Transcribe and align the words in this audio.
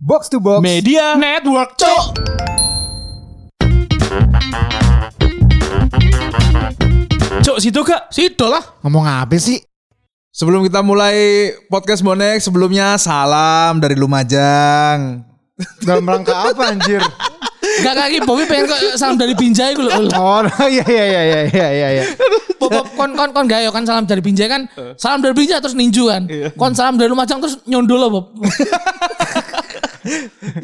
Box 0.00 0.32
to 0.32 0.40
Box 0.40 0.64
Media 0.64 1.12
Network, 1.12 1.76
cok. 1.76 2.04
Cok 7.44 7.58
situ 7.60 7.84
kak 7.84 8.08
Situ 8.08 8.48
lah. 8.48 8.64
Ngomong 8.80 9.04
apa 9.04 9.36
sih? 9.36 9.60
Sebelum 10.32 10.64
kita 10.64 10.80
mulai 10.80 11.52
podcast 11.68 12.00
bonek, 12.00 12.40
sebelumnya 12.40 12.96
salam 12.96 13.76
dari 13.76 13.92
Lumajang. 13.92 15.20
Dalam 15.84 16.08
rangka 16.08 16.48
apa 16.48 16.72
anjir? 16.72 17.04
Gak 17.84 17.92
kaki 17.92 18.24
Bobby 18.24 18.48
pengen 18.48 18.72
kok 18.72 18.80
salam 18.96 19.20
dari 19.20 19.36
Binjai 19.36 19.76
gue 19.76 19.84
loh. 19.84 19.92
Oh 20.16 20.40
iya 20.64 20.80
iya 20.88 21.04
iya 21.04 21.22
iya 21.28 21.40
iya 21.44 21.68
iya. 21.76 21.88
iya. 22.00 22.04
Bob, 22.56 22.88
kon 22.96 23.12
kon 23.12 23.36
kon 23.36 23.44
gayo 23.44 23.68
kan 23.68 23.84
salam 23.84 24.08
dari 24.08 24.24
Binjai 24.24 24.48
kan. 24.48 24.64
Salam 24.96 25.20
dari 25.20 25.36
Binjai 25.36 25.60
terus 25.60 25.76
ninju 25.76 26.08
kan. 26.08 26.24
Kon 26.56 26.72
salam 26.72 26.96
dari 26.96 27.12
Lumajang 27.12 27.44
terus 27.44 27.60
nyondolo 27.68 28.08
Bob. 28.08 28.24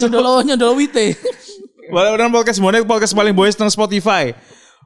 nyondolo 0.00 0.42
nyondolo 0.42 0.72
wite. 0.76 1.16
Balik 1.86 2.18
dengan 2.18 2.32
podcast 2.34 2.58
bonek, 2.58 2.82
podcast 2.82 3.14
paling 3.14 3.34
boys 3.36 3.54
tentang 3.54 3.70
Spotify. 3.70 4.34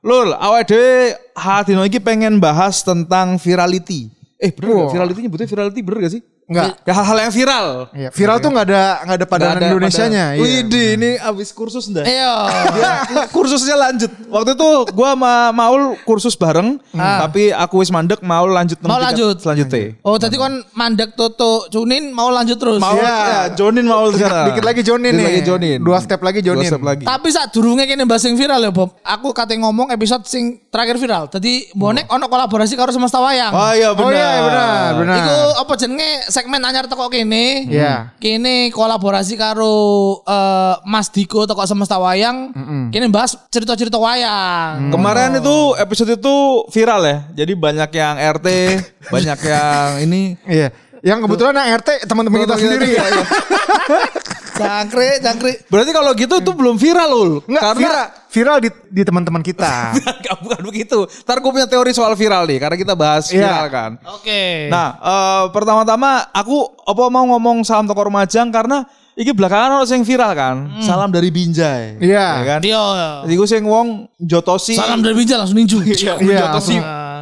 Lul, 0.01 0.33
awal 0.33 0.65
dhewe 0.65 1.13
hati 1.37 1.77
iki 1.77 2.01
pengen 2.01 2.41
bahas 2.41 2.81
tentang 2.81 3.37
virality. 3.37 4.09
Eh 4.41 4.49
bener 4.49 4.69
Wow. 4.73 4.81
gak? 4.89 4.93
Virality 4.97 5.21
nyebutnya 5.21 5.49
virality 5.49 5.81
bener 5.85 5.99
gak 6.09 6.13
sih? 6.17 6.23
Enggak. 6.51 6.83
Ya 6.83 6.93
hal-hal 6.93 7.19
yang 7.21 7.33
viral. 7.33 7.67
Iya, 7.95 8.09
viral 8.11 8.37
tuh 8.37 8.51
nggak 8.51 8.67
ada 8.67 8.83
nggak 9.01 9.17
ada 9.17 9.27
padanan 9.27 9.51
Nggak 9.51 9.63
ada 9.63 9.71
Indonesianya. 9.71 10.25
padanan. 10.27 10.35
Iya. 10.35 10.59
Widih, 10.59 10.87
ini 10.99 11.11
abis 11.17 11.49
kursus 11.55 11.85
dah. 11.87 12.03
Ayo. 12.03 12.35
Ya, 12.75 12.93
kursusnya 13.31 13.77
lanjut. 13.79 14.11
Waktu 14.27 14.51
itu 14.53 14.69
gua 14.91 15.15
sama 15.15 15.35
Maul 15.51 15.95
kursus 16.03 16.35
bareng, 16.35 16.83
tapi 16.93 17.49
aku 17.49 17.79
wis 17.79 17.89
mandek 17.89 18.19
Maul 18.21 18.51
lanjut 18.51 18.83
Mau 18.83 18.99
lanjut? 18.99 19.39
selanjutnya. 19.39 19.95
Oh 20.03 20.19
tadi 20.19 20.35
kon 20.35 20.67
mandek 20.73 21.15
Toto 21.15 21.71
Cunin 21.71 22.11
mau 22.11 22.29
lanjut 22.29 22.59
terus. 22.59 22.83
Maul 22.83 22.99
Iya. 22.99 23.15
ya, 23.23 23.43
Jonin 23.55 23.87
Maul 23.87 24.11
sekarang. 24.11 24.51
Dikit 24.51 24.65
lagi 24.65 24.83
Jonin 24.83 25.07
Dikit 25.07 25.21
nih. 25.21 25.27
lagi 25.31 25.43
Jonin. 25.45 25.79
Dua 25.81 25.99
step 26.01 26.21
lagi 26.21 26.41
Jonin. 26.41 26.67
Dua 26.67 26.73
step 26.75 26.83
lagi. 26.83 27.05
Tapi 27.07 27.29
saat 27.31 27.49
durungnya 27.51 27.87
kini 27.87 28.03
bahas 28.03 28.21
sing 28.21 28.35
viral 28.35 28.59
ya 28.59 28.75
Bob. 28.75 28.99
Aku 29.01 29.31
kate 29.31 29.55
ngomong 29.55 29.89
episode 29.89 30.27
sing 30.27 30.59
terakhir 30.67 30.99
viral. 30.99 31.31
Tadi 31.31 31.71
bonek 31.73 32.09
ono 32.09 32.27
kolaborasi 32.27 32.75
karo 32.75 32.91
semesta 32.91 33.19
wayang. 33.19 33.53
Oh 33.53 33.71
iya 33.71 33.91
benar. 33.93 34.03
Oh 34.03 34.11
iya 34.11 34.31
benar 34.43 34.91
benar. 34.97 35.17
Iku 35.17 35.37
apa 35.61 35.73
jenenge 35.77 36.11
segmen 36.41 36.65
anyar 36.65 36.89
teko 36.89 37.13
kene. 37.13 37.69
Iya. 37.69 38.17
Kene 38.17 38.73
kolaborasi 38.73 39.37
karo 39.37 40.17
eh, 40.25 40.75
Mas 40.89 41.13
Diko 41.13 41.45
teko 41.45 41.61
semesta 41.69 42.01
wayang. 42.01 42.57
Kene 42.89 43.13
bahas 43.13 43.37
cerita-cerita 43.53 44.01
wayang. 44.01 44.89
Kemarin 44.89 45.37
itu 45.37 45.77
episode 45.77 46.17
itu 46.17 46.65
viral 46.73 47.05
ya. 47.05 47.17
Jadi 47.45 47.53
banyak 47.53 47.91
yang 47.93 48.17
RT, 48.41 48.49
banyak 49.15 49.39
yang 49.45 49.89
ini. 50.01 50.23
Iya. 50.49 50.73
Yang 51.05 51.29
kebetulan 51.29 51.57
yang 51.61 51.69
RT 51.81 51.89
teman-teman 52.09 52.49
kita 52.49 52.57
sendiri. 52.57 52.87
Iya, 52.89 53.05
iya. 53.05 53.25
Jangkrik, 54.61 55.17
jangkrik. 55.21 55.57
Berarti 55.67 55.91
kalau 55.91 56.11
gitu 56.13 56.35
itu 56.37 56.53
belum 56.53 56.77
viral 56.77 57.09
loh. 57.09 57.33
Enggak, 57.45 57.63
Karena 57.63 57.81
viral, 57.81 58.07
viral 58.29 58.57
di, 58.61 58.69
di 58.91 59.03
teman-teman 59.03 59.41
kita. 59.41 59.75
Enggak, 59.97 60.37
bukan 60.41 60.61
begitu. 60.63 60.99
Ntar 61.25 61.37
gue 61.39 61.51
punya 61.51 61.67
teori 61.67 61.91
soal 61.91 62.13
viral 62.15 62.45
nih. 62.45 62.59
Karena 62.59 62.77
kita 62.77 62.95
bahas 62.95 63.29
Iya. 63.29 63.41
viral 63.41 63.67
kan. 63.69 63.91
Oke. 64.13 64.69
Nah, 64.69 64.89
eh, 64.97 65.45
pertama-tama 65.51 66.29
aku 66.31 66.57
apa 66.85 67.03
mau 67.09 67.25
ngomong 67.29 67.63
salam 67.63 67.85
toko 67.85 68.05
Lumajang 68.05 68.49
karena 68.49 68.85
iki 69.17 69.33
belakangan 69.33 69.81
ono 69.81 69.85
sing 69.85 70.03
viral 70.03 70.33
kan. 70.33 70.57
Salam 70.81 71.09
dari 71.09 71.33
Binjai. 71.33 71.99
Iya. 71.99 72.27
Ya 72.41 72.45
kan? 72.45 72.61
Dio. 72.61 72.85
Jadi 73.25 73.35
gue 73.35 73.49
sing 73.49 73.65
wong 73.65 74.09
jotosi. 74.17 74.77
Salam 74.77 75.01
dari 75.01 75.17
Binjai 75.17 75.37
langsung 75.37 75.57
ninju. 75.57 75.81
Iya, 75.83 76.21
Iya, 76.21 76.39
jotosi 76.47 76.77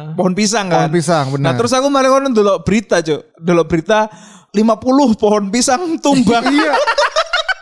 pohon 0.09 0.33
pisang 0.35 0.67
kan. 0.67 0.89
Pohon 0.89 0.93
pisang, 0.93 1.25
benar. 1.31 1.45
Nah, 1.45 1.53
terus 1.55 1.71
aku 1.71 1.87
malah 1.87 2.09
ngono 2.11 2.27
ndelok 2.29 2.57
berita, 2.67 2.99
Cuk. 2.99 3.39
Ndelok 3.39 3.65
berita 3.71 4.09
50 4.51 5.15
pohon 5.15 5.43
pisang 5.47 5.95
tumbang. 6.01 6.43
iya. 6.49 6.73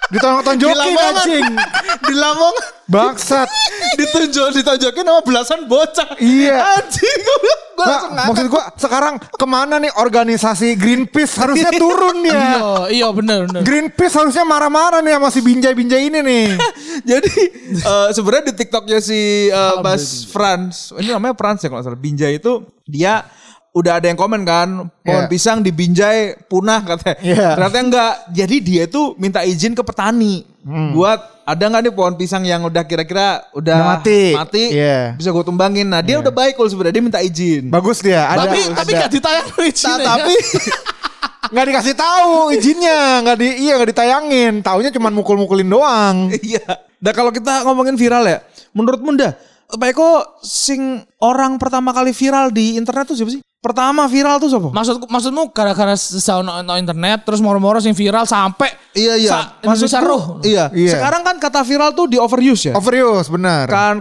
Ditonjok-tonjokin 0.07 0.75
Lamongan. 0.77 1.13
anjing. 1.13 1.45
Di 1.99 2.13
Lamongan 2.13 2.65
Bangsat. 2.87 3.49
ditunjuk 3.93 4.55
ditunjukin 4.55 5.03
sama 5.03 5.19
belasan 5.21 5.59
bocah. 5.65 6.15
Iya. 6.17 6.57
Anjing 6.77 7.19
gue 7.19 7.37
gue 7.37 7.55
Nah, 7.77 7.85
langsung 7.85 8.09
ngakak. 8.09 8.27
maksud 8.27 8.47
gua 8.47 8.63
sekarang 8.73 9.13
ke 9.19 9.45
mana 9.45 9.77
nih 9.77 9.93
organisasi 9.93 10.73
Greenpeace 10.73 11.37
harusnya 11.37 11.69
turun 11.71 12.25
Iya, 12.25 12.33
ya. 12.33 12.57
iya 12.89 13.07
bener 13.11 13.45
bener. 13.45 13.61
Greenpeace 13.61 14.15
harusnya 14.15 14.41
marah-marah 14.43 14.99
nih 14.99 15.13
sama 15.13 15.29
si 15.29 15.39
binjai-binjai 15.39 16.03
ini 16.03 16.19
nih. 16.19 16.47
Jadi 17.13 17.33
eh, 17.75 18.07
sebenarnya 18.09 18.49
di 18.49 18.55
TikToknya 18.55 18.97
si 18.97 19.19
eh, 19.47 19.75
Mas 19.79 20.25
Franz, 20.25 20.89
ini 20.95 21.11
namanya 21.11 21.35
Franz 21.35 21.61
ya 21.61 21.69
kalau 21.69 21.83
salah. 21.83 21.99
Binjai 21.99 22.37
itu 22.37 22.65
dia 22.83 23.27
udah 23.77 23.93
ada 23.95 24.07
yang 24.07 24.17
komen 24.17 24.41
kan, 24.41 24.69
pohon 24.97 25.23
Iya. 25.23 25.29
pisang 25.29 25.61
di 25.61 25.69
Binjai 25.69 26.33
punah 26.45 26.81
katanya. 26.81 27.17
Iya. 27.19 27.47
Ternyata 27.53 27.77
enggak. 27.79 28.13
Jadi 28.31 28.55
dia 28.59 28.81
itu 28.83 29.13
minta 29.15 29.41
izin 29.41 29.71
ke 29.71 29.81
petani 29.81 30.41
buat 30.91 31.21
ada 31.43 31.63
nggak 31.63 31.81
nih 31.81 31.93
pohon 31.93 32.13
pisang 32.13 32.41
yang 32.41 32.59
udah 32.61 32.83
kira-kira 32.83 33.45
udah 33.51 33.75
Udah 33.77 33.77
mati. 33.95 34.33
mati, 34.33 34.63
Iya. 34.73 35.13
bisa 35.13 35.29
gue 35.29 35.43
tumbangin. 35.43 35.85
Nah 35.85 36.01
dia 36.01 36.17
udah 36.17 36.27
baik 36.29 36.53
kalau 36.53 36.67
sebenarnya 36.67 36.91
dia 36.93 37.05
minta 37.05 37.21
izin. 37.21 37.69
Bagus 37.69 38.01
dia. 38.01 38.25
Ada, 38.25 38.43
tapi 38.43 38.57
tapi 38.73 38.91
ada. 38.91 38.99
gak 38.99 39.11
ditayang 39.13 39.47
Nah, 39.47 39.63
izinnya. 39.63 40.05
tapi 40.09 40.33
nggak 41.47 41.65
dikasih 41.65 41.95
tahu 41.95 42.51
izinnya, 42.51 42.99
nggak 43.23 43.37
di 43.37 43.47
iya 43.61 43.73
nggak 43.75 43.89
ditayangin. 43.89 44.53
Taunya 44.59 44.91
cuma 44.91 45.07
mukul-mukulin 45.07 45.63
doang. 45.65 46.27
Iya. 46.43 46.65
Nah 46.97 47.13
kalau 47.13 47.29
kita 47.29 47.63
ngomongin 47.63 47.93
viral 47.93 48.25
ya, 48.25 48.41
menurut 48.73 48.99
Munda, 48.99 49.37
Pak 49.69 49.87
Eko 49.87 50.11
sing 50.41 50.81
orang 51.17 51.55
pertama 51.55 51.91
kali 51.91 52.09
viral 52.09 52.49
di 52.49 52.75
internet 52.75 53.05
tuh 53.05 53.15
siapa 53.15 53.31
sih? 53.31 53.39
Pertama 53.67 54.07
viral 54.07 54.39
tuh 54.39 54.47
siapa? 54.47 54.71
Maksud 54.71 55.11
maksudmu 55.11 55.51
gara-gara 55.51 55.91
sesau 55.99 56.39
no, 56.39 56.63
no 56.63 56.79
internet 56.79 57.27
terus 57.27 57.43
moro-moro 57.43 57.83
sing 57.83 57.91
viral 57.91 58.23
sampai 58.23 58.71
Iya 58.95 59.13
iya. 59.19 59.29
sa 59.29 59.39
Indonesia 59.59 59.99
roh. 59.99 60.23
Iya. 60.39 60.71
Iya. 60.71 60.93
Sekarang 60.95 61.21
kan 61.27 61.35
kata 61.35 61.61
viral 61.67 61.91
tuh 61.91 62.07
di 62.07 62.15
overuse 62.15 62.71
ya. 62.71 62.73
Overuse 62.79 63.27
benar. 63.27 63.67
Kan 63.67 63.99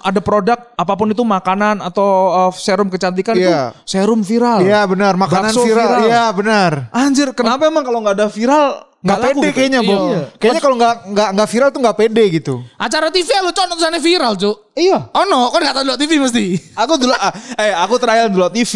ada 0.00 0.20
produk 0.22 0.58
apa 0.78 0.94
pun 0.94 1.10
itu 1.10 1.26
makanan 1.26 1.82
atau 1.82 2.08
uh, 2.30 2.50
serum 2.54 2.86
kecantikan 2.86 3.34
Iya. 3.34 3.74
itu 3.74 3.82
serum 3.82 4.22
viral. 4.22 4.62
Iya 4.62 4.86
benar, 4.86 5.18
makanan 5.18 5.50
Bakso 5.50 5.66
viral. 5.66 5.88
viral. 5.90 6.00
Iya 6.06 6.24
benar. 6.30 6.72
Anjir, 6.94 7.28
kenapa 7.34 7.66
emang 7.66 7.82
kalau 7.82 7.98
nggak 8.00 8.14
ada 8.14 8.28
viral 8.30 8.89
Nggak 9.00 9.18
pede 9.24 9.48
gitu? 9.48 9.56
kayaknya, 9.56 9.80
Bob. 9.80 10.00
Iya. 10.12 10.20
Kayaknya 10.36 10.60
kalau 10.60 10.76
nggak 10.76 10.94
nggak 11.08 11.28
nggak 11.32 11.48
viral 11.48 11.68
tuh 11.72 11.80
nggak 11.80 11.96
pede 11.96 12.24
gitu. 12.36 12.54
Acara 12.76 13.08
TV 13.08 13.28
lu 13.40 13.48
cok 13.48 13.66
tulisannya 13.72 14.00
viral, 14.04 14.32
Cuk. 14.36 14.56
Iya. 14.76 14.98
Oh 15.16 15.24
no, 15.24 15.48
kan 15.48 15.60
gak 15.64 15.74
tahu 15.80 15.84
dulu 15.88 15.96
TV 15.96 16.12
mesti. 16.20 16.44
Aku 16.76 17.00
dulu 17.00 17.16
ah, 17.16 17.32
eh 17.56 17.72
aku 17.72 17.96
trial 17.96 18.28
dulu 18.28 18.52
TV 18.52 18.72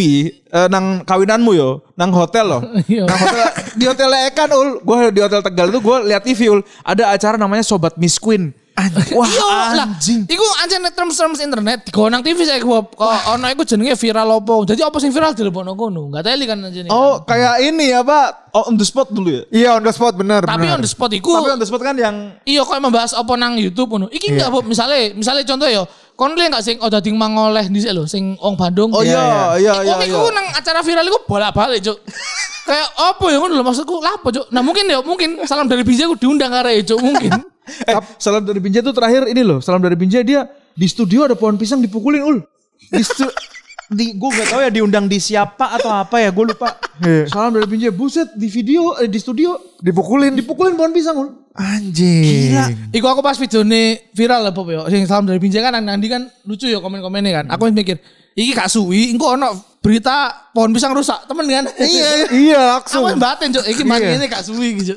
eh, 0.49 0.69
nang 0.73 1.05
kawinanmu 1.05 1.53
yo, 1.53 1.85
nang 1.93 2.09
hotel 2.17 2.45
loh. 2.49 2.63
Iya. 2.89 3.05
nang 3.05 3.21
hotel 3.21 3.45
di 3.77 3.85
hotel 3.85 4.09
Ekan 4.33 4.49
ul, 4.57 4.69
gue 4.81 4.97
di 5.13 5.21
hotel 5.21 5.41
Tegal 5.45 5.69
itu 5.69 5.81
gue 5.85 5.97
lihat 6.09 6.23
TV 6.25 6.41
ul, 6.57 6.61
ada 6.81 7.13
acara 7.13 7.37
namanya 7.37 7.65
Sobat 7.65 8.01
Miss 8.01 8.17
Queen. 8.17 8.57
Wah 8.75 9.31
Iya 9.31 9.47
lah. 9.47 9.87
anjing. 9.87 10.27
Iku 10.27 10.47
anjir 10.59 10.83
terms-terms 10.91 11.39
internet 11.39 11.87
digonang 11.87 12.27
TV 12.27 12.43
saya 12.43 12.59
Bob. 12.59 12.91
Kok 12.99 13.39
ono 13.39 13.47
iku 13.47 13.63
jenenge 13.63 13.95
viral 13.95 14.43
opo. 14.43 14.67
Jadi 14.67 14.83
apa 14.83 14.99
sing 14.99 15.15
viral 15.15 15.31
dilebono 15.31 15.79
kono? 15.79 16.11
Enggak 16.11 16.27
teli 16.27 16.43
kan 16.43 16.59
anjir. 16.59 16.91
Oh 16.91 17.23
kayak 17.23 17.63
ini 17.63 17.95
apa 17.95 18.51
oh, 18.51 18.67
on 18.67 18.75
the 18.75 18.83
spot 18.83 19.15
dulu 19.15 19.31
ya. 19.31 19.43
Iya 19.55 19.71
on 19.79 19.87
the 19.87 19.95
spot 19.95 20.19
benar. 20.19 20.43
Tapi 20.43 20.67
benar. 20.67 20.75
on 20.75 20.83
the 20.83 20.91
spot 20.91 21.15
iku 21.15 21.39
Tapi 21.39 21.55
on 21.55 21.61
the 21.63 21.69
spot 21.71 21.83
kan 21.87 21.95
yang 21.95 22.35
Iya 22.43 22.67
kok 22.67 22.75
membahas 22.83 23.15
apa 23.15 23.33
nang 23.39 23.55
YouTube 23.63 23.95
ngono. 23.95 24.11
Iki 24.11 24.35
enggak 24.35 24.51
Bob, 24.51 24.67
misale 24.67 25.15
misale 25.15 25.47
contoh 25.47 25.71
ya, 25.71 25.87
kon 26.19 26.35
lihat 26.35 26.51
enggak 26.51 26.65
sing 26.67 26.77
oh 26.83 26.91
dadi 26.91 27.15
mangoleh 27.15 27.71
dhisik 27.71 27.95
lho 27.95 28.11
sing 28.11 28.35
wong 28.43 28.59
Bandung. 28.59 28.91
Oh 28.91 29.07
iya 29.07 29.55
iya 29.55 29.87
iya. 29.87 29.95
Iya. 30.03 30.11
iku 30.11 30.35
nang 30.35 30.51
acara 30.51 30.83
viral 30.83 31.07
iku 31.07 31.19
bolak-balik, 31.31 31.79
Cuk. 31.79 31.99
Kayak 32.69 32.89
apa 32.97 33.25
ya 33.31 33.39
ngono 33.39 33.55
lho 33.55 33.65
maksudku 33.65 34.03
lah 34.03 34.19
apa, 34.19 34.35
Cuk. 34.35 34.47
Nah 34.51 34.67
mungkin 34.67 34.91
ya 34.91 34.99
mungkin 34.99 35.47
salam 35.47 35.71
dari 35.71 35.87
Bija 35.87 36.11
aku 36.11 36.19
diundang 36.19 36.51
arek 36.51 36.91
Cuk 36.91 36.99
mungkin. 36.99 37.31
Eh, 37.65 37.97
salam 38.17 38.43
dari 38.43 38.59
Binjai 38.59 38.81
tuh 38.81 38.93
terakhir 38.93 39.25
ini 39.27 39.41
loh. 39.41 39.59
Salam 39.59 39.81
dari 39.81 39.95
Binjai 39.95 40.21
dia 40.21 40.45
di 40.71 40.85
studio 40.85 41.25
ada 41.25 41.33
pohon 41.33 41.55
pisang 41.55 41.79
dipukulin 41.79 42.21
ul. 42.21 42.39
Di 42.85 43.01
stu- 43.01 43.33
di 43.91 44.13
gue 44.13 44.31
gak 44.31 44.49
tahu 44.49 44.61
ya 44.61 44.71
diundang 44.71 45.05
di 45.05 45.17
siapa 45.17 45.73
atau 45.73 45.89
apa 45.89 46.17
ya 46.19 46.29
gue 46.29 46.45
lupa. 46.47 46.77
Iya. 46.99 47.25
Salam 47.27 47.53
dari 47.53 47.65
Binjai 47.65 47.89
buset 47.89 48.33
di 48.33 48.47
video 48.47 48.97
eh, 48.97 49.07
di 49.07 49.17
studio 49.17 49.57
dipukulin. 49.79 50.33
dipukulin 50.35 50.75
pohon 50.75 50.93
pisang 50.93 51.17
ul. 51.17 51.29
Anjing. 51.55 52.53
Iku 52.91 53.07
aku 53.07 53.21
pas 53.21 53.35
videone 53.35 54.11
viral 54.11 54.43
lah 54.43 54.53
Bob 54.53 54.69
ya. 54.69 54.85
Sing 54.89 55.05
salam 55.05 55.25
dari 55.25 55.39
Binjai 55.39 55.61
kan 55.61 55.77
nanti 55.77 56.07
kan 56.07 56.29
lucu 56.43 56.67
ya 56.67 56.79
komen-komennya 56.79 57.33
kan. 57.33 57.47
Aku 57.49 57.71
mikir, 57.71 57.97
iki 58.33 58.53
gak 58.53 58.67
suwi, 58.67 59.09
engko 59.09 59.33
ono 59.33 59.53
berita 59.79 60.33
pohon 60.51 60.73
pisang 60.73 60.93
rusak, 60.93 61.25
temen 61.25 61.45
kan? 61.45 61.65
Iya. 61.77 62.09
Iya 62.29 62.63
Aku 62.81 63.05
langsung. 63.05 63.21
batin 63.21 63.49
Cuk, 63.53 63.65
iki 63.65 63.83
Iya. 63.85 64.17
ini 64.17 64.27
gak 64.27 64.45
suwi 64.45 64.69
gitu. 64.77 64.97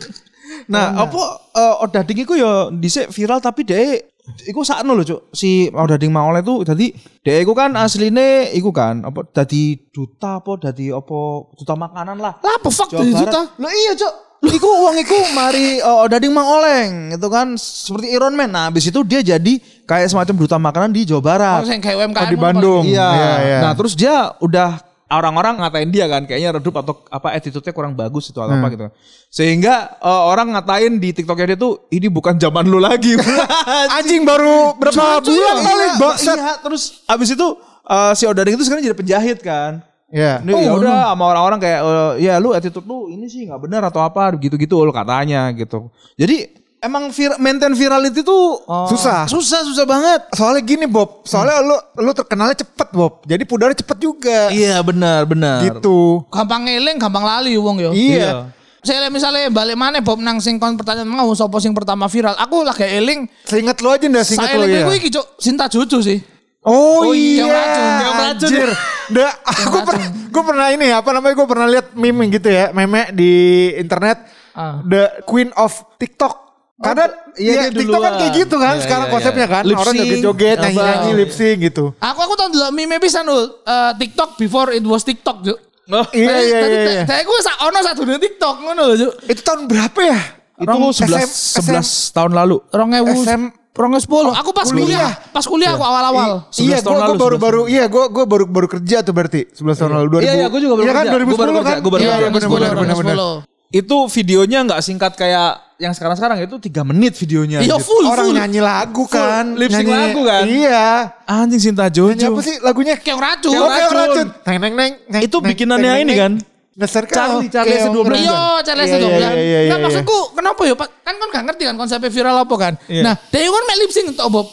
Nah, 0.65 0.97
apa 0.97 1.21
uh, 1.53 1.83
Odading 1.85 2.25
iku 2.25 2.33
ya 2.33 2.73
dhisik 2.73 3.13
viral 3.13 3.39
tapi 3.39 3.61
dhek 3.61 4.17
iku 4.49 4.65
sakno 4.65 4.91
lho, 4.97 5.03
Cuk. 5.07 5.21
Si 5.31 5.71
Odading 5.71 6.11
Maole 6.11 6.43
itu 6.43 6.65
dadi 6.67 6.91
dhek 7.23 7.47
iku 7.47 7.53
kan 7.55 7.77
asline 7.79 8.51
iku 8.51 8.73
kan 8.75 9.05
apa 9.05 9.23
dadi 9.31 9.77
duta 9.93 10.43
apa 10.43 10.59
dadi 10.59 10.91
apa 10.91 11.19
duta 11.55 11.73
makanan 11.77 12.17
lah. 12.19 12.33
Lah 12.43 12.53
apa 12.59 12.69
fuck 12.73 12.91
Barat. 12.91 13.15
juta? 13.15 13.41
Loh 13.61 13.71
iya, 13.71 13.93
Cuk. 13.95 14.13
Iku 14.37 14.69
uang 14.69 15.01
iku 15.01 15.17
mari 15.33 15.81
uh, 15.81 16.05
Odading 16.05 16.29
Mang 16.29 16.45
Oleng 16.45 17.09
itu 17.09 17.27
kan 17.27 17.57
seperti 17.57 18.13
Iron 18.13 18.37
Man. 18.37 18.53
Nah, 18.53 18.69
habis 18.69 18.85
itu 18.85 19.01
dia 19.01 19.25
jadi 19.25 19.57
kayak 19.89 20.13
semacam 20.13 20.35
duta 20.37 20.57
makanan 20.61 20.93
di 20.93 21.09
Jawa 21.09 21.21
Barat. 21.25 21.61
Oh, 21.65 21.73
kayak 21.73 21.97
UMKM. 21.97 22.21
Oh, 22.21 22.29
di 22.29 22.37
Bandung. 22.37 22.83
Iya. 22.85 23.09
Iya, 23.09 23.31
iya. 23.41 23.59
Nah, 23.65 23.73
terus 23.73 23.97
dia 23.97 24.29
udah 24.37 24.77
orang-orang 25.07 25.63
ngatain 25.63 25.89
dia 25.89 26.05
kan 26.11 26.27
kayaknya 26.27 26.59
redup 26.59 26.75
atau 26.83 26.99
apa 27.07 27.31
attitude-nya 27.35 27.71
kurang 27.71 27.95
bagus 27.95 28.27
itu 28.27 28.39
atau 28.39 28.51
apa 28.51 28.67
gitu. 28.71 28.91
Sehingga 29.31 29.99
eh, 30.03 30.21
orang 30.27 30.51
ngatain 30.51 30.99
di 30.99 31.09
TikToknya 31.15 31.55
dia 31.55 31.59
tuh 31.59 31.87
ini 31.91 32.11
bukan 32.11 32.35
zaman 32.35 32.67
lu 32.67 32.79
lagi. 32.79 33.15
Anjing 33.97 34.27
baru 34.27 34.75
berapa 34.75 35.23
bulan 35.23 35.55
kali 35.63 35.85
Iya, 35.97 36.35
iya, 36.35 36.53
terus 36.59 37.03
abis 37.07 37.29
itu 37.33 37.47
eh, 37.87 38.13
si 38.19 38.23
Odading 38.27 38.59
itu 38.59 38.63
sekarang 38.67 38.83
jadi 38.83 38.97
penjahit 38.97 39.39
kan. 39.39 39.79
Iya. 40.07 40.39
Ini 40.39 40.51
ya 40.55 40.71
udah 40.75 41.11
sama 41.11 41.23
orang-orang 41.35 41.59
kayak 41.59 41.79
eh, 41.83 42.11
ya 42.27 42.39
lu 42.39 42.55
attitude 42.55 42.87
lu 42.87 43.11
ini 43.11 43.27
sih 43.27 43.47
nggak 43.47 43.59
benar 43.63 43.81
atau 43.87 44.03
apa 44.03 44.31
gitu-gitu 44.39 44.79
lu 44.83 44.91
katanya 44.91 45.51
gitu. 45.55 45.87
Jadi 46.19 46.66
emang 46.87 47.03
vir 47.09 47.35
maintain 47.37 47.69
virality 47.69 48.23
tuh 48.23 48.63
Susah. 48.87 49.27
susah 49.27 49.61
susah 49.63 49.83
banget. 49.83 50.21
Soalnya 50.31 50.63
gini 50.63 50.85
Bob, 50.85 51.21
soalnya 51.21 51.59
lu 51.59 51.75
lu 51.99 52.11
terkenalnya 52.11 52.57
cepet 52.57 52.87
Bob. 52.89 53.21
Jadi 53.21 53.43
pudarnya 53.43 53.75
cepet 53.75 53.97
juga. 53.97 54.47
Iya 54.47 54.79
benar 54.79 55.27
benar. 55.27 55.61
Gitu. 55.61 56.23
Gampang 56.27 56.63
ngeling, 56.63 56.97
gampang 56.97 57.21
lali 57.21 57.53
wong 57.53 57.77
yo. 57.77 57.91
Iya. 57.91 58.55
Saya 58.79 59.11
misalnya 59.11 59.51
balik 59.51 59.75
mana 59.75 59.99
Bob 59.99 60.17
nang 60.17 60.39
sing 60.39 60.55
kon 60.55 60.73
pertanyaan 60.73 61.03
mau 61.05 61.27
sopo 61.35 61.59
sing 61.59 61.75
pertama 61.75 62.07
viral. 62.07 62.39
Aku 62.39 62.63
lagi 62.63 62.87
eling. 62.87 63.27
Seinget 63.43 63.75
lu 63.77 63.91
aja 63.91 64.07
ndak 64.07 64.23
seinget 64.23 64.47
Saya 64.47 64.55
lu 64.55 64.63
eling 64.63 64.73
ya. 64.73 64.81
iku 64.81 64.91
iki 64.95 65.09
Cuk, 65.11 65.27
Sinta 65.35 65.67
Jojo 65.67 65.99
sih. 65.99 66.23
Oh, 66.63 66.99
Oh, 66.99 67.15
iya, 67.15 67.43
yang 67.43 67.49
racun, 67.49 67.79
yang 67.79 68.15
racun. 68.17 68.47
anjir. 68.51 68.69
Nggak, 69.07 69.33
aku 69.63 69.77
pernah, 69.87 70.07
gue 70.27 70.43
pernah 70.43 70.67
ini 70.67 70.87
apa 70.91 71.09
namanya 71.11 71.33
gue 71.33 71.47
pernah 71.47 71.67
lihat 71.69 71.87
meme 71.95 72.27
gitu 72.27 72.49
ya, 72.51 72.75
meme 72.75 73.07
di 73.11 73.31
internet, 73.73 74.19
Ah. 74.51 74.83
the 74.83 75.23
queen 75.23 75.47
of 75.55 75.71
TikTok. 75.95 76.46
Karena 76.77 77.05
iya, 77.35 77.53
ya, 77.57 77.63
dia 77.73 77.79
TikTok 77.81 77.97
kan 77.99 78.13
kayak 78.15 78.33
gitu 78.37 78.55
kan 78.55 78.73
Iya, 78.77 78.83
sekarang 78.85 79.07
iya, 79.09 79.13
konsepnya 79.17 79.47
iya. 79.49 79.55
kan, 79.57 79.63
Lip 79.65 79.77
orang 79.77 79.93
joget-joget, 79.97 80.57
nyanyi-nyanyi 80.61 81.11
lip 81.17 81.31
sync 81.33 81.57
gitu. 81.65 81.83
Aku 81.97 82.19
aku 82.21 82.33
tau 82.37 82.47
dulu 82.47 82.69
meme 82.69 83.01
pisan 83.01 83.25
lho, 83.25 83.65
eh, 83.65 83.91
TikTok 83.97 84.29
before 84.37 84.69
it 84.69 84.85
was 84.85 85.01
TikTok, 85.01 85.41
Cuk. 85.41 85.57
Oh, 85.87 86.05
Iya 86.13 86.27
Tadi- 86.29 86.45
iya 86.45 86.59
tadi- 86.59 86.77
iya. 86.77 86.91
iya. 86.93 87.03
Tadi 87.03 87.21
gue 87.23 87.37
ono 87.39 87.79
satu 87.81 88.01
di 88.03 88.13
TikTok 88.19 88.55
ngono 88.61 88.81
lho. 88.93 89.09
Itu 89.23 89.41
tahun 89.41 89.65
berapa 89.65 89.99
ya? 89.99 90.19
itu 90.57 90.65
Orang 90.65 90.89
11 90.89 91.21
SM, 91.55 91.65
11 91.65 91.89
tahun 92.11 92.31
lalu. 92.33 92.57
Rongewu 92.69 93.13
SM, 93.15 93.41
Rongewu 93.73 94.01
sepuluh. 94.01 94.33
Aku 94.33 94.49
pas 94.51 94.65
kuliah. 94.65 94.85
kuliah, 94.85 95.11
pas 95.29 95.45
kuliah 95.45 95.71
aku 95.71 95.81
awal-awal. 95.81 96.49
Iya, 96.51 96.77
11 96.77 96.81
tahun 96.81 96.93
gue 96.93 97.01
lalu, 97.01 97.13
baru 97.17 97.35
11 97.37 97.41
baru 97.41 97.61
iya 97.65 97.83
gue 97.85 98.03
gue 98.09 98.25
baru 98.25 98.45
baru 98.45 98.67
kerja 98.67 98.97
tuh 99.01 99.13
berarti 99.13 99.41
11 99.53 99.77
tahun 99.77 99.91
lalu 99.97 100.07
2000. 100.17 100.25
Iya, 100.25 100.33
iya, 100.33 100.45
gua 100.49 100.59
juga 100.59 100.73
baru 100.77 100.85
Iya 100.85 100.93
kan 100.93 101.05
kerja. 101.05 101.09
Gua 101.09 101.17
baru 101.17 101.25
2010 101.25 101.57
kerja, 101.57 101.65
kan? 101.73 101.77
gua 101.77 101.91
baru 101.93 102.01
Iya, 102.01 102.09
kerja. 102.09 102.17
iya, 102.17 102.17
Rongewu 102.17 102.33
benar 102.33 102.45
sepuluh, 102.45 102.61
benar 102.61 102.77
benar 102.77 102.97
benar. 102.97 103.56
Itu 103.67 104.07
videonya 104.07 104.63
nggak 104.63 104.79
singkat 104.79 105.13
kayak 105.13 105.75
yang 105.77 105.93
sekarang-sekarang 105.93 106.41
itu 106.41 106.55
3 106.57 106.81
menit 106.81 107.13
videonya. 107.13 107.59
Iya 107.59 107.75
anjir. 107.75 107.85
full 107.85 108.05
Orang 108.07 108.27
full. 108.31 108.35
nyanyi 108.35 108.59
lagu 108.59 109.03
kan, 109.05 109.53
lip 109.53 109.69
sync 109.69 109.85
nyanyi- 109.85 109.93
lagu 110.09 110.21
kan? 110.23 110.43
Iya. 110.47 110.87
Anjing 111.27 111.61
Sinta 111.61 111.85
Nyanyi 111.85 111.95
Jojo. 112.17 112.27
apa 112.33 112.41
sih 112.41 112.55
lagunya? 112.63 112.93
Kayak 112.97 113.17
racun. 113.19 113.51
Kayak 113.53 113.69
racun. 113.69 113.93
racun. 113.93 114.27
Neng 114.47 114.57
neng 114.57 114.73
neng. 115.05 115.21
Itu 115.21 115.37
bikinannya 115.37 115.91
ini 115.99 116.07
neng. 116.07 116.17
kan? 116.17 116.33
Ngeser 116.77 117.09
Charlie, 117.09 117.49
Charlie 117.49 117.73
kayak 117.73 117.89
S12 117.89 117.97
orang- 117.97 118.21
Iya, 118.21 118.37
Iya, 118.61 118.83
itu 118.85 118.93
iya, 119.01 119.17
bilang. 119.17 119.33
iya, 119.33 119.41
iya, 119.41 119.59
Nah, 119.65 119.77
iya. 119.81 119.85
maksudku 119.89 120.17
kenapa 120.37 120.61
ya, 120.61 120.75
Pak? 120.77 120.87
Kan 121.01 121.15
kan 121.17 121.27
gak 121.33 121.43
ngerti 121.49 121.63
kan 121.65 121.75
konsepnya 121.75 122.11
viral 122.13 122.37
apa 122.37 122.55
kan. 122.55 122.73
Iya. 122.85 123.01
Nah, 123.01 123.13
dia 123.17 123.49
kan 123.49 123.63
main 123.65 123.79
lip 123.81 123.89
sync 123.89 124.13
toh, 124.13 124.29
Bob. 124.29 124.45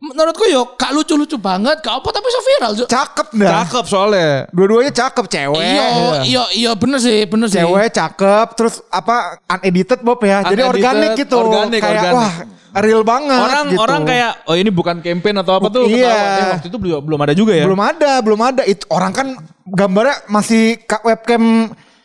Menurutku 0.00 0.48
yo 0.48 0.72
gak 0.72 0.96
lucu-lucu 0.96 1.36
banget, 1.36 1.76
gak 1.84 2.00
apa 2.00 2.08
tapi 2.08 2.26
so 2.26 2.40
viral. 2.40 2.72
Cakep 2.80 3.28
dah. 3.36 3.50
Cakep 3.60 3.84
soalnya. 3.84 4.28
Dua-duanya 4.56 4.88
cakep 4.88 5.24
cewek. 5.28 5.60
Iya, 5.60 5.86
iya, 6.24 6.42
iya 6.56 6.70
bener 6.72 6.96
sih, 6.96 7.28
bener 7.28 7.52
sih. 7.52 7.60
Cewek 7.60 7.92
cakep 7.92 8.46
terus 8.56 8.80
apa 8.88 9.36
unedited 9.46 10.00
Bob 10.00 10.24
ya. 10.24 10.48
Jadi 10.48 10.62
organik 10.64 11.12
gitu. 11.12 11.36
organik, 11.36 11.84
kayak 11.84 11.92
organik. 12.08 12.16
wah 12.16 12.34
real 12.76 13.00
banget 13.04 13.40
Orang 13.40 13.64
gitu. 13.72 13.80
orang 13.80 14.02
kayak 14.04 14.32
oh 14.44 14.52
ini 14.52 14.68
bukan 14.68 15.00
campaign 15.00 15.36
atau 15.40 15.60
apa 15.60 15.68
tuh. 15.68 15.84
Iya. 15.88 16.08
ketawa. 16.08 16.24
Eh, 16.40 16.46
waktu 16.56 16.68
itu 16.72 16.78
belum 16.80 17.00
belum 17.04 17.20
ada 17.20 17.34
juga 17.36 17.52
ya. 17.52 17.64
belum 17.68 17.80
ada, 17.84 18.12
belum 18.24 18.40
ada. 18.40 18.62
Itu 18.64 18.84
orang 18.88 19.12
kan 19.12 19.26
gambarnya 19.66 20.16
masih 20.26 20.78
webcam 21.02 21.42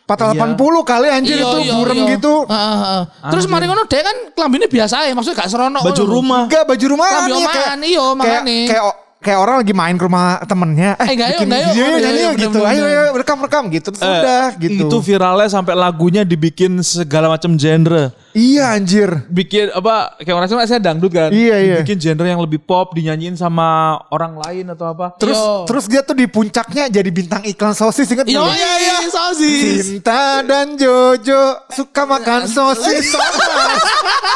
480 0.02 0.58
kali 0.84 1.08
anjir 1.08 1.36
Iya, 1.40 1.46
itu 1.46 1.58
iya, 1.62 1.74
burem 1.78 1.96
iya. 2.04 2.08
gitu. 2.18 2.34
Heeh, 2.44 2.76
heeh. 2.84 3.02
Terus 3.32 3.44
mari 3.48 3.64
ngono 3.64 3.86
dia 3.86 4.02
kan 4.02 4.16
kelambine 4.34 4.66
biasa 4.68 5.08
ya, 5.08 5.12
maksudnya 5.14 5.40
gak 5.40 5.48
serono. 5.48 5.80
Baju 5.80 6.02
ngono. 6.04 6.12
rumah. 6.12 6.42
Enggak 6.50 6.64
baju 6.68 6.84
rumahan 6.84 7.12
Lambi 7.16 7.30
ya 7.30 7.38
omahan, 7.38 7.48
kayak 7.48 7.76
iya, 7.86 8.00
kayak 8.02 8.14
makanya. 8.18 8.40
kayak 8.68 8.84
kayak 9.22 9.38
orang 9.38 9.56
lagi 9.62 9.72
main 9.72 9.94
ke 9.96 10.04
rumah 10.04 10.26
temennya. 10.44 10.90
Eh, 10.98 11.08
enggak, 11.14 11.28
bikin 11.32 11.46
enggak, 11.48 11.62
video 11.62 11.72
yuk, 11.78 11.88
iya, 11.88 11.98
nyanyi 12.02 12.18
iya, 12.18 12.26
yuk 12.26 12.34
gitu. 12.42 12.58
Ayo 12.66 12.82
ayo 12.84 13.02
rekam 13.14 13.38
rekam 13.40 13.64
gitu. 13.70 13.88
Terus 13.94 14.02
Eh, 14.02 14.12
udah 14.20 14.44
gitu. 14.58 14.84
Itu 14.90 14.96
viralnya 15.00 15.48
sampai 15.48 15.74
lagunya 15.78 16.22
dibikin 16.26 16.72
segala 16.82 17.30
macam 17.30 17.54
genre. 17.54 18.10
Iya 18.32 18.72
anjir. 18.72 19.28
Bikin 19.28 19.68
apa 19.70 20.16
kayak 20.16 20.32
orang 20.32 20.48
saya 20.64 20.80
dangdut 20.80 21.12
kan. 21.12 21.28
Iya, 21.28 21.56
iya. 21.60 21.76
Bikin 21.84 22.00
genre 22.00 22.24
yang 22.24 22.40
lebih 22.40 22.58
pop 22.58 22.96
dinyanyiin 22.96 23.36
sama 23.36 24.00
orang 24.08 24.40
lain 24.40 24.72
atau 24.72 24.88
apa. 24.88 25.12
Terus 25.16 25.36
Yo. 25.36 25.68
terus 25.68 25.84
dia 25.84 26.00
tuh 26.00 26.16
di 26.16 26.24
puncaknya 26.24 26.88
jadi 26.88 27.08
bintang 27.08 27.44
iklan 27.44 27.72
sosis 27.72 28.08
inget 28.08 28.24
Iya, 28.24 28.40
nggak? 28.40 28.56
iya, 28.56 28.72
iya, 28.78 28.96
sosis. 29.06 29.84
Cinta 29.84 30.40
dan 30.42 30.74
Jojo 30.74 31.42
suka 31.68 32.02
makan 32.02 32.48
sosis. 32.48 33.12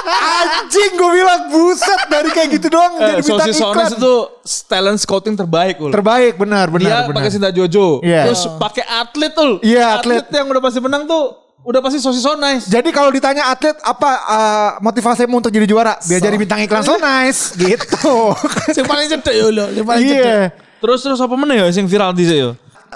Anjing 0.06 0.92
gue 0.94 1.10
bilang 1.12 1.42
buset 1.48 2.00
dari 2.06 2.28
kayak 2.30 2.48
gitu 2.52 2.66
doang 2.68 2.92
Eh, 2.96 3.00
jadi 3.00 3.22
bintang 3.22 3.48
Sosis 3.48 3.56
iklan. 3.56 3.74
Sones 3.74 3.92
itu 3.96 4.14
talent 4.64 4.98
scouting 5.00 5.34
terbaik 5.34 5.76
ul. 5.78 5.90
Terbaik 5.90 6.36
benar 6.36 6.68
benar 6.68 6.84
Dia 6.84 6.98
benar. 7.04 7.16
pakai 7.16 7.30
Sinta 7.32 7.48
Jojo. 7.48 8.04
Iya. 8.04 8.28
Terus 8.28 8.42
pakai 8.56 8.84
atlet 8.84 9.32
ul. 9.36 9.52
Iya, 9.64 9.98
atlet. 9.98 10.24
yang 10.28 10.46
udah 10.46 10.60
pasti 10.60 10.78
menang 10.78 11.08
tuh 11.08 11.45
udah 11.66 11.80
pasti 11.82 11.98
Sosis 11.98 12.22
Sones. 12.22 12.70
Jadi 12.70 12.94
kalau 12.94 13.10
ditanya 13.10 13.50
atlet 13.50 13.74
apa 13.82 14.10
uh, 14.30 14.70
motivasimu 14.78 15.42
untuk 15.42 15.50
jadi 15.50 15.66
juara? 15.66 15.98
Biar 16.06 16.22
jadi 16.22 16.36
bintang 16.38 16.62
iklan 16.62 16.86
so 16.86 16.94
nice 16.94 17.52
gitu. 17.58 18.32
Yang 18.78 18.86
paling 18.86 19.06
cedek 19.10 19.34
yo 19.34 19.48
lho, 19.50 19.66
yang 19.74 19.86
paling 19.86 20.06
cedek. 20.06 20.22
Iya. 20.22 20.42
Terus 20.78 21.00
terus 21.02 21.18
apa 21.18 21.34
mana 21.34 21.58
ya 21.58 21.66
yang 21.66 21.90
viral 21.90 22.14
di 22.14 22.22
sini 22.22 22.38
ya? 22.46 22.50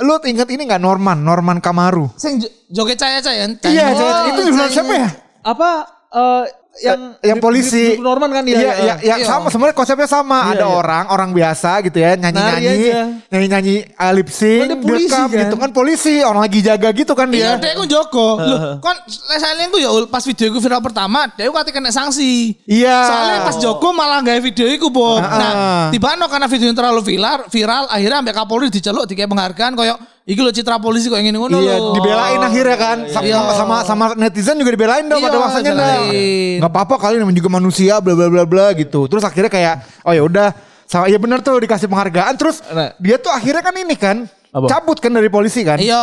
Lu 0.06 0.14
inget 0.22 0.48
ini 0.54 0.62
nggak 0.70 0.78
Norman? 0.78 1.18
Norman 1.18 1.58
Kamaru. 1.58 2.14
Sing 2.14 2.38
jo- 2.38 2.52
joget 2.70 2.96
caya-caya. 2.96 3.50
Iya, 3.66 3.84
itu 4.30 4.40
jurnal 4.46 4.70
siapa 4.70 4.92
ya? 4.94 5.08
Apa 5.42 5.68
eh, 6.14 6.44
yang 6.78 7.18
yang 7.20 7.38
polisi 7.42 7.98
Duke 7.98 8.06
Norman 8.06 8.30
kan 8.30 8.44
iya 8.46 8.56
iya. 8.56 8.72
iya 8.78 8.94
iya 9.02 9.14
Iya. 9.20 9.26
sama 9.26 9.50
sebenarnya 9.50 9.74
konsepnya 9.74 10.06
sama 10.06 10.54
ada 10.54 10.64
iya. 10.64 10.70
orang 10.70 11.04
orang 11.10 11.30
biasa 11.34 11.82
gitu 11.82 11.98
ya 11.98 12.14
nyanyi 12.14 12.38
nyanyi 12.40 12.68
aja. 12.70 13.02
nyanyi 13.26 13.46
nyanyi 13.50 13.76
uh, 13.98 14.12
lip 14.14 14.30
sync 14.30 14.60
Kan 14.64 14.68
dia 14.70 14.78
polisi 14.80 15.10
kan? 15.10 15.26
gitu 15.28 15.56
kan 15.58 15.70
polisi 15.74 16.14
orang 16.22 16.42
lagi 16.46 16.60
jaga 16.62 16.88
gitu 16.94 17.12
kan 17.18 17.26
Iya, 17.30 17.58
dia 17.58 17.72
dia 17.72 17.78
ku 17.78 17.86
jogo. 17.86 18.28
Loh, 18.42 18.58
kon 18.82 18.96
saya 19.10 19.66
ku 19.70 19.78
ya 19.78 19.88
pas 20.10 20.22
video 20.26 20.50
iku 20.50 20.58
viral 20.58 20.82
pertama, 20.82 21.30
dia 21.38 21.46
ku 21.46 21.54
kate 21.54 21.70
kena 21.70 21.94
sanksi. 21.94 22.58
Iya. 22.66 22.96
Soalnya 23.06 23.38
pas 23.46 23.56
jogo 23.62 23.88
malah 23.94 24.18
gawe 24.20 24.40
video 24.42 24.66
iku, 24.66 24.90
Bob. 24.90 25.22
Ah, 25.22 25.30
ah. 25.30 25.38
Nah, 25.38 25.52
tiba 25.94 26.10
karena 26.26 26.46
video 26.50 26.70
terlalu 26.74 27.00
viral, 27.06 27.46
viral 27.46 27.84
akhirnya 27.86 28.18
sampai 28.20 28.34
Kapolri 28.34 28.68
diceluk 28.68 29.06
dikasih 29.06 29.30
penghargaan 29.30 29.72
koyo 29.78 29.94
iki 30.30 30.38
lho 30.38 30.52
citra 30.52 30.78
polisi 30.78 31.10
kok 31.10 31.18
ngene 31.18 31.34
ngono 31.34 31.58
Iya, 31.58 31.74
lho. 31.74 31.90
dibelain 31.92 32.38
akhirnya 32.38 32.76
kan. 32.76 32.98
Sama, 33.06 33.26
Iya. 33.26 33.38
sama 33.52 33.76
sama 33.82 34.04
netizen 34.14 34.54
juga 34.54 34.70
dibelain 34.70 35.02
dong 35.02 35.18
Iya, 35.18 35.26
pada 35.26 35.38
masanya 35.42 35.62
dah. 35.66 35.74
dibelain. 35.74 36.56
Nggak 36.62 36.70
apa-apa 36.70 36.94
kali 36.96 37.14
namanya 37.18 37.36
juga 37.36 37.50
manusia 37.50 37.98
bla 37.98 38.14
bla 38.14 38.28
bla 38.28 38.44
bla 38.44 38.66
gitu. 38.72 39.04
Terus 39.04 39.20
akhirnya 39.20 39.50
kayak 39.50 39.74
oh 40.02 40.12
ya 40.12 40.22
udah 40.22 40.48
sama 40.86 41.06
ya 41.06 41.18
benar 41.18 41.38
tuh 41.40 41.58
dikasih 41.58 41.86
penghargaan 41.86 42.34
terus 42.34 42.62
Nah. 42.64 42.94
dia 42.96 43.14
tuh 43.16 43.28
akhirnya 43.28 43.58
kan 43.60 43.74
ini 43.74 43.94
kan 43.94 44.16
Apa? 44.50 44.66
cabut 44.68 44.98
kan 44.98 45.10
dari 45.10 45.26
polisi 45.26 45.62
kan. 45.62 45.78
Iya. 45.78 45.98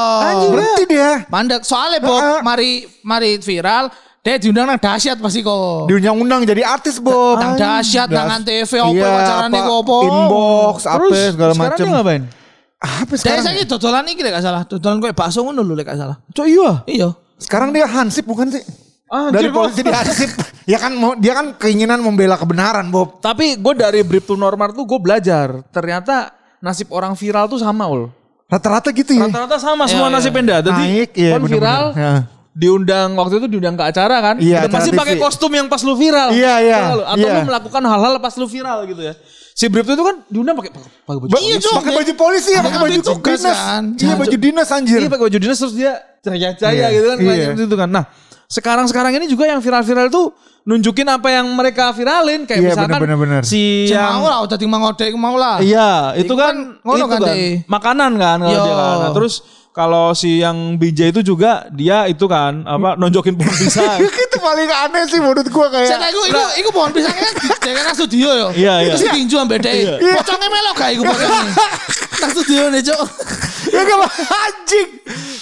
Berhenti 0.50 0.84
dia. 0.88 1.24
Mandek 1.28 1.64
soalnya 1.64 2.00
Bob, 2.00 2.16
Ah, 2.16 2.28
ah. 2.28 2.40
mari 2.42 2.84
mari 3.02 3.36
viral, 3.38 3.92
dia 4.20 4.36
diundang 4.36 4.64
nang 4.66 4.76
dahsyat 4.78 5.16
pasti 5.18 5.40
kok. 5.40 5.88
Diundang-undang 5.88 6.44
jadi 6.44 6.64
artis 6.64 7.00
Bob. 7.00 7.36
Nang 7.38 7.56
dahsyat 7.56 8.08
nang 8.08 8.28
antv 8.34 8.72
opo 8.78 8.92
Iya, 8.92 9.12
apa, 9.46 9.60
ku 9.62 9.72
opo. 9.78 9.98
Inbox 10.04 10.78
apa 10.84 11.04
segala 11.12 11.52
sekarang 11.52 11.56
macam. 11.58 11.76
dia 11.78 11.92
ngapain? 11.94 12.24
Apa 12.78 13.10
Dia 13.10 13.18
sekarang? 13.18 13.44
saiki 13.44 13.66
dodolan 13.66 14.06
iki 14.06 14.22
lek 14.22 14.38
gak 14.38 14.46
salah, 14.46 14.62
dodolan 14.64 15.02
koyo 15.02 15.14
bakso 15.18 15.42
ngono 15.42 15.66
lho 15.66 15.74
lek 15.74 15.90
gak 15.90 15.98
salah. 15.98 16.18
Cok 16.30 16.46
iya. 16.46 16.72
Iya. 16.86 17.10
Sekarang 17.38 17.74
dia 17.74 17.90
hansip 17.90 18.26
bukan 18.26 18.54
sih? 18.54 18.62
Ah, 19.08 19.32
dari 19.32 19.48
anjir, 19.50 19.56
polisi 19.56 19.82
jadi 19.82 19.94
hansip. 19.98 20.30
ya 20.72 20.78
kan 20.78 20.92
mau 20.94 21.16
dia 21.16 21.34
kan 21.34 21.56
keinginan 21.58 22.04
membela 22.04 22.38
kebenaran 22.38 22.86
Bob. 22.92 23.18
Tapi 23.18 23.58
gue 23.58 23.74
dari 23.74 24.04
Brief 24.04 24.28
to 24.28 24.38
Normal 24.38 24.78
tuh 24.78 24.86
gue 24.86 25.00
belajar. 25.00 25.64
Ternyata 25.74 26.36
nasib 26.60 26.94
orang 26.94 27.18
viral 27.18 27.50
tuh 27.50 27.58
sama 27.58 27.88
ul. 27.90 28.14
Rata-rata 28.46 28.94
gitu 28.94 29.16
ya. 29.16 29.26
Rata-rata 29.26 29.58
sama 29.58 29.90
semua 29.90 30.08
Iya, 30.08 30.14
iya. 30.14 30.18
nasibnya. 30.22 30.58
Jadi 30.62 30.84
Naik, 30.86 31.10
iya, 31.18 31.32
kon 31.36 31.44
viral, 31.48 31.84
Ya. 31.98 32.14
diundang 32.52 33.10
waktu 33.16 33.44
itu 33.44 33.48
diundang 33.48 33.76
ke 33.76 33.84
acara 33.86 34.18
kan. 34.22 34.36
Iya, 34.40 34.68
Dan 34.68 34.72
pasti 34.72 34.92
pakai 34.94 35.16
kostum 35.18 35.52
yang 35.52 35.68
pas 35.68 35.82
lu 35.84 35.98
viral. 35.98 36.30
Iya, 36.32 36.54
iya? 36.64 36.78
Atau 36.96 37.28
iya. 37.28 37.34
lu 37.38 37.42
melakukan 37.48 37.82
hal-hal 37.84 38.14
pas 38.20 38.34
lu 38.38 38.46
viral 38.48 38.86
gitu 38.86 39.02
ya. 39.02 39.14
Si 39.58 39.66
Brief 39.74 39.90
itu 39.90 40.04
kan 40.06 40.22
diundang 40.30 40.54
pakai 40.54 40.70
pakai 40.70 41.18
baju 41.18 41.32
Ba- 41.34 41.42
Iya, 41.42 41.58
polisi. 41.58 41.66
Cok. 41.66 41.74
pakai 41.82 41.94
baju 41.98 42.14
polisi 42.14 42.50
ya, 42.54 42.62
pakai 42.62 42.78
baju 42.78 43.00
tugas 43.02 43.40
dinas. 43.42 43.58
kan. 43.58 43.84
Iya, 43.98 44.14
baju 44.14 44.38
dinas 44.38 44.68
anjir. 44.70 45.00
Iya 45.02 45.10
pakai 45.10 45.24
baju 45.26 45.38
dinas 45.42 45.58
terus 45.58 45.74
dia 45.74 45.92
jaya-jaya 46.22 46.78
Iya, 46.78 46.88
gitu 46.94 47.06
kan. 47.10 47.18
iya. 47.18 47.48
gitu 47.58 47.74
kan. 47.74 47.90
Nah 47.90 48.06
sekarang-sekarang 48.46 49.18
ini 49.18 49.26
juga 49.26 49.50
yang 49.50 49.58
viral-viral 49.58 50.14
tuh 50.14 50.30
nunjukin 50.62 51.10
apa 51.10 51.34
yang 51.34 51.50
mereka 51.58 51.90
viralin. 51.90 52.46
Kayak 52.46 52.60
Iya, 52.62 52.70
misalkan 52.70 53.00
bener, 53.02 53.18
bener, 53.18 53.42
bener. 53.42 53.42
si 53.50 53.90
yang 53.90 54.22
mau 54.22 54.30
lah, 54.30 54.40
udah 54.46 54.58
tinggal 54.62 55.18
mau 55.18 55.36
lah. 55.42 55.58
Iya, 55.58 56.14
itu 56.22 56.34
kan 56.38 56.54
kan 56.54 56.56
ngono 56.86 56.98
itu 57.02 57.08
kan, 57.10 57.20
kan 57.26 57.36
makanan 57.66 58.12
kan 58.14 58.38
kalau 58.38 58.62
dia 58.62 58.74
kan. 58.78 58.96
Nah, 59.02 59.12
terus 59.18 59.34
kalau 59.78 60.10
si 60.18 60.42
yang 60.42 60.74
BJ 60.82 61.14
itu 61.14 61.22
juga 61.22 61.70
dia 61.70 62.10
itu 62.10 62.26
kan 62.26 62.66
apa 62.66 62.98
nonjokin 62.98 63.38
pohon 63.38 63.54
pisang. 63.54 64.02
itu 64.26 64.38
paling 64.42 64.66
aneh 64.66 65.06
sih 65.06 65.22
menurut 65.22 65.46
gua 65.54 65.70
kayak. 65.70 65.86
Saya 65.86 66.10
iku 66.10 66.26
iku 66.26 66.42
iku 66.66 66.70
pohon 66.74 66.90
pisangnya 66.90 67.22
kan 67.30 67.34
dijagain 67.38 67.86
nang 67.86 67.94
studio 67.94 68.30
yo. 68.34 68.48
Iya, 68.58 68.74
iya. 68.82 68.94
Terus 68.98 69.14
tinju 69.14 69.38
ambek 69.38 69.62
dhek. 69.62 70.02
Pocongnya 70.02 70.50
melok 70.50 70.76
gak 70.82 70.90
iku 70.98 71.04
pocongnya. 71.06 71.54
Nang 72.18 72.32
studio 72.34 72.62
nih, 72.74 72.82
Cuk. 72.82 73.06
Ya 73.70 73.82
gak 73.86 74.00
anjing. 74.26 74.90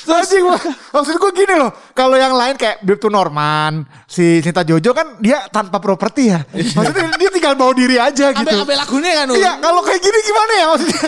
Anjing. 0.06 0.44
Maksud 0.92 1.16
gue 1.16 1.32
gini 1.32 1.56
loh. 1.56 1.72
Kalau 1.96 2.20
yang 2.20 2.36
lain 2.36 2.60
kayak 2.60 2.84
Bripto 2.84 3.08
Norman, 3.08 3.88
si 4.04 4.44
Cinta 4.44 4.68
Jojo 4.68 4.92
kan 4.92 5.16
dia 5.24 5.48
tanpa 5.48 5.80
properti 5.80 6.36
ya. 6.36 6.44
Maksudnya 6.52 7.16
dia 7.16 7.30
tinggal 7.32 7.56
bawa 7.56 7.72
diri 7.72 7.96
aja 7.96 8.36
gitu. 8.36 8.44
Ambil 8.44 8.68
ambil 8.68 8.78
lagunya 8.84 9.12
kan. 9.16 9.26
Iya, 9.32 9.52
kalau 9.64 9.80
kayak 9.80 10.02
gini 10.04 10.20
gimana 10.28 10.52
ya 10.52 10.66
maksudnya? 10.76 11.00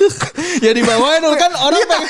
ya 0.63 0.71
di 0.71 0.81
bawahnya 0.87 1.19
Nul, 1.27 1.35
kan 1.35 1.51
orang 1.59 1.79
Iya. 1.83 1.87
pengen 1.91 2.07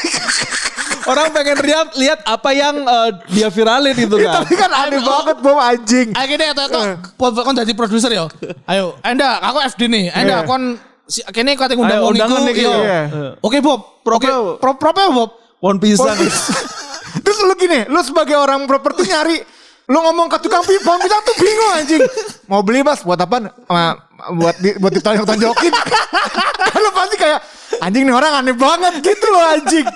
orang 1.07 1.27
pengen 1.31 1.57
lihat 1.63 1.87
lihat 1.95 2.19
apa 2.27 2.49
yang 2.51 2.75
eh, 2.83 3.09
dia 3.31 3.47
viralin 3.47 3.95
gitu 3.95 4.15
kan. 4.19 4.43
Tapi 4.43 4.53
kan 4.59 4.71
aneh 4.71 4.99
banget 4.99 5.37
Bob 5.39 5.57
anjing. 5.57 6.07
Akhirnya 6.13 6.53
atau 6.53 6.65
atau 6.67 7.41
kon 7.43 7.55
jadi 7.55 7.71
produser 7.73 8.11
ya. 8.11 8.27
Ayo, 8.67 8.99
Anda 9.01 9.39
aku 9.41 9.63
FD 9.75 9.81
nih. 9.87 10.05
Iya. 10.11 10.43
kon 10.43 10.77
si 11.07 11.23
kene 11.31 11.55
kate 11.55 11.79
ngundang 11.79 12.03
Ayo, 12.03 12.11
wong 12.11 12.15
iku. 12.19 12.35
nih, 12.43 12.53
yo. 12.59 12.73
iya. 12.83 13.01
Oke, 13.39 13.63
Bob. 13.63 14.03
Oke, 14.03 14.27
pro 14.59 14.75
prope 14.75 15.03
Bob. 15.09 15.31
Pohon 15.57 15.77
pisang. 15.81 16.13
Terus 17.25 17.37
lu 17.43 17.55
gini, 17.57 17.87
lu 17.89 17.99
sebagai 18.05 18.37
orang 18.37 18.67
properti 18.69 19.09
nyari 19.09 19.41
lu 19.87 20.03
ngomong 20.03 20.27
ke 20.27 20.37
tukang 20.43 20.67
pohon 20.67 20.99
pisang 20.99 21.21
tuh 21.23 21.35
bingung 21.39 21.71
anjing. 21.79 22.03
Mau 22.51 22.59
beli 22.59 22.83
mas 22.83 22.99
buat 23.07 23.15
apa? 23.15 23.55
Buat 24.35 24.55
di, 24.59 24.75
buat 24.83 24.91
ditonjok-tonjokin. 24.91 25.73
lu 26.83 26.89
pasti 26.91 27.15
kayak 27.15 27.39
anjing 27.79 28.03
nih 28.03 28.15
orang 28.15 28.43
aneh 28.43 28.55
banget 28.55 28.99
gitu 28.99 29.25
loh 29.31 29.43
anjing. 29.47 29.87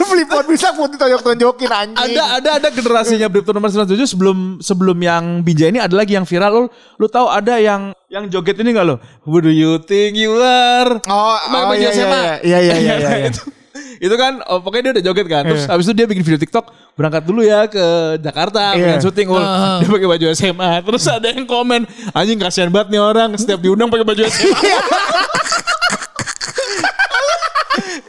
Pohon 0.00 0.46
pisang 0.48 0.74
buat 0.74 0.90
ditonjok-tonjokin 0.90 1.70
anjing. 1.70 1.96
ada 2.16 2.22
ada 2.40 2.50
ada 2.56 2.68
generasinya 2.70 3.28
Bripto 3.28 3.52
nomor 3.52 3.68
97 3.68 3.96
sebelum 4.08 4.38
sebelum 4.58 4.96
yang 4.96 5.44
Binjai 5.44 5.68
ini 5.68 5.80
ada 5.80 5.92
lagi 5.92 6.16
yang 6.16 6.24
viral 6.24 6.52
lu 6.52 6.64
lu 6.96 7.06
tahu 7.06 7.28
ada 7.28 7.60
yang 7.60 7.92
yang 8.08 8.26
joget 8.26 8.58
ini 8.58 8.72
enggak 8.72 8.86
lo? 8.90 8.96
Who 9.22 9.38
do 9.38 9.52
you 9.52 9.78
think 9.78 10.16
you 10.16 10.34
are? 10.36 10.98
Oh, 11.06 11.36
Bang 11.48 11.70
oh 11.70 11.74
iya, 11.76 11.90
Binjai 11.90 11.92
iya, 11.92 11.92
SMA. 11.94 12.22
iya, 12.42 12.58
iya, 12.58 12.74
iya, 12.74 12.94
iya, 12.98 13.10
iya. 13.28 13.30
itu, 14.00 14.14
kan 14.16 14.40
oh, 14.48 14.64
pokoknya 14.64 14.90
dia 14.90 14.92
udah 14.98 15.04
joget 15.04 15.26
kan. 15.28 15.44
Terus 15.44 15.62
Iya. 15.68 15.70
habis 15.76 15.84
itu 15.86 15.94
dia 15.94 16.06
bikin 16.08 16.24
video 16.24 16.40
TikTok 16.40 16.64
berangkat 16.96 17.22
dulu 17.22 17.44
ya 17.44 17.68
ke 17.68 17.84
Jakarta 18.18 18.72
Iya. 18.74 18.96
pengen 18.96 19.00
syuting 19.04 19.28
ul. 19.30 19.44
Dia 19.84 19.88
pakai 19.92 20.08
baju 20.08 20.26
SMA. 20.32 20.70
Terus 20.82 21.04
ada 21.06 21.28
yang 21.28 21.44
komen, 21.44 21.84
anjing 22.16 22.40
kasihan 22.40 22.72
banget 22.72 22.96
nih 22.96 23.00
orang 23.00 23.36
setiap 23.36 23.60
diundang 23.60 23.92
pakai 23.92 24.04
baju 24.08 24.20
SMA. 24.26 24.56
Iya. 24.58 24.80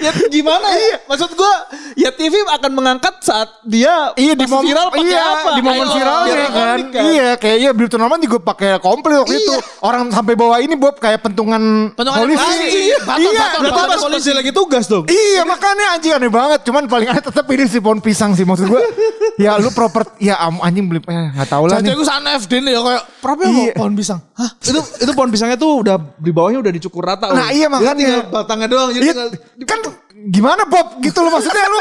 ya 0.10 0.12
gimana 0.32 0.68
ya? 0.74 0.98
Maksud 1.06 1.30
gua 1.36 1.54
ya 2.02 2.10
TV 2.10 2.34
akan 2.42 2.72
mengangkat 2.72 3.14
saat 3.22 3.62
dia 3.62 4.10
Iya 4.14 4.34
di 4.34 4.44
momen 4.44 4.66
viral 4.66 4.88
pakai 4.90 5.06
iya, 5.06 5.22
apa? 5.22 5.50
Di 5.52 5.62
momen 5.62 5.88
viralnya 5.88 6.34
biar 6.34 6.50
kan. 6.50 6.78
kan. 6.90 7.04
Iya 7.06 7.30
kayaknya 7.36 7.70
Bripto 7.72 7.96
Norman 7.96 8.20
juga 8.20 8.38
pakai 8.40 8.70
komplit 8.78 9.18
waktu 9.18 9.38
itu. 9.38 9.54
Orang 9.80 10.10
sampai 10.10 10.34
bawa 10.34 10.58
ini 10.58 10.74
Bob 10.74 10.98
kayak 10.98 11.22
pentungan, 11.22 11.94
Pentungan 11.94 12.18
polisi. 12.20 12.42
Iya, 12.90 12.98
Batok, 13.04 13.22
iya, 13.22 13.30
batok, 13.40 13.60
Berarti 13.62 13.78
batok. 13.78 13.92
pas 13.92 14.02
polisi 14.04 14.30
lagi 14.32 14.52
tugas 14.52 14.86
dong. 14.86 15.06
Iya 15.06 15.42
makanya 15.44 15.86
anjing 15.94 16.12
aneh 16.12 16.30
banget. 16.30 16.60
Cuman 16.64 16.84
paling 16.86 17.08
aneh 17.08 17.22
tetap 17.22 17.46
ini 17.48 17.64
si 17.66 17.78
pohon 17.78 18.00
pisang 18.00 18.34
sih 18.34 18.44
maksud 18.44 18.66
gue. 18.66 18.82
ya 19.38 19.56
lu 19.56 19.70
proper 19.70 20.04
ya 20.18 20.36
am- 20.38 20.60
anjing 20.60 20.86
beli 20.86 21.00
eh, 21.02 21.30
nggak 21.32 21.50
tahu 21.50 21.66
lah 21.66 21.80
Jadi 21.80 21.94
nih. 21.94 22.04
sana 22.04 22.30
FD 22.36 22.54
nih 22.60 22.72
ya 22.72 22.82
kayak 22.82 23.04
prope 23.18 23.44
Iya. 23.44 23.72
kok 23.72 23.78
pohon 23.78 23.94
pisang. 23.94 24.20
Hah? 24.34 24.50
itu 24.60 24.80
itu 24.98 25.12
pohon 25.12 25.30
pisangnya 25.30 25.56
tuh 25.56 25.82
udah 25.82 25.96
di 26.16 26.32
bawahnya 26.32 26.60
udah 26.60 26.72
dicukur 26.72 27.04
rata. 27.04 27.30
Nah, 27.30 27.50
iya, 27.50 27.68
makanya. 27.68 27.94
tinggal 27.96 28.22
batangnya 28.28 28.68
doang. 28.68 28.90
Jadi 28.92 29.06
Iya, 29.08 29.14
kan 29.64 29.80
gimana 30.30 30.70
Bob 30.70 31.02
gitu 31.02 31.20
loh 31.20 31.32
maksudnya 31.34 31.66
lu 31.66 31.80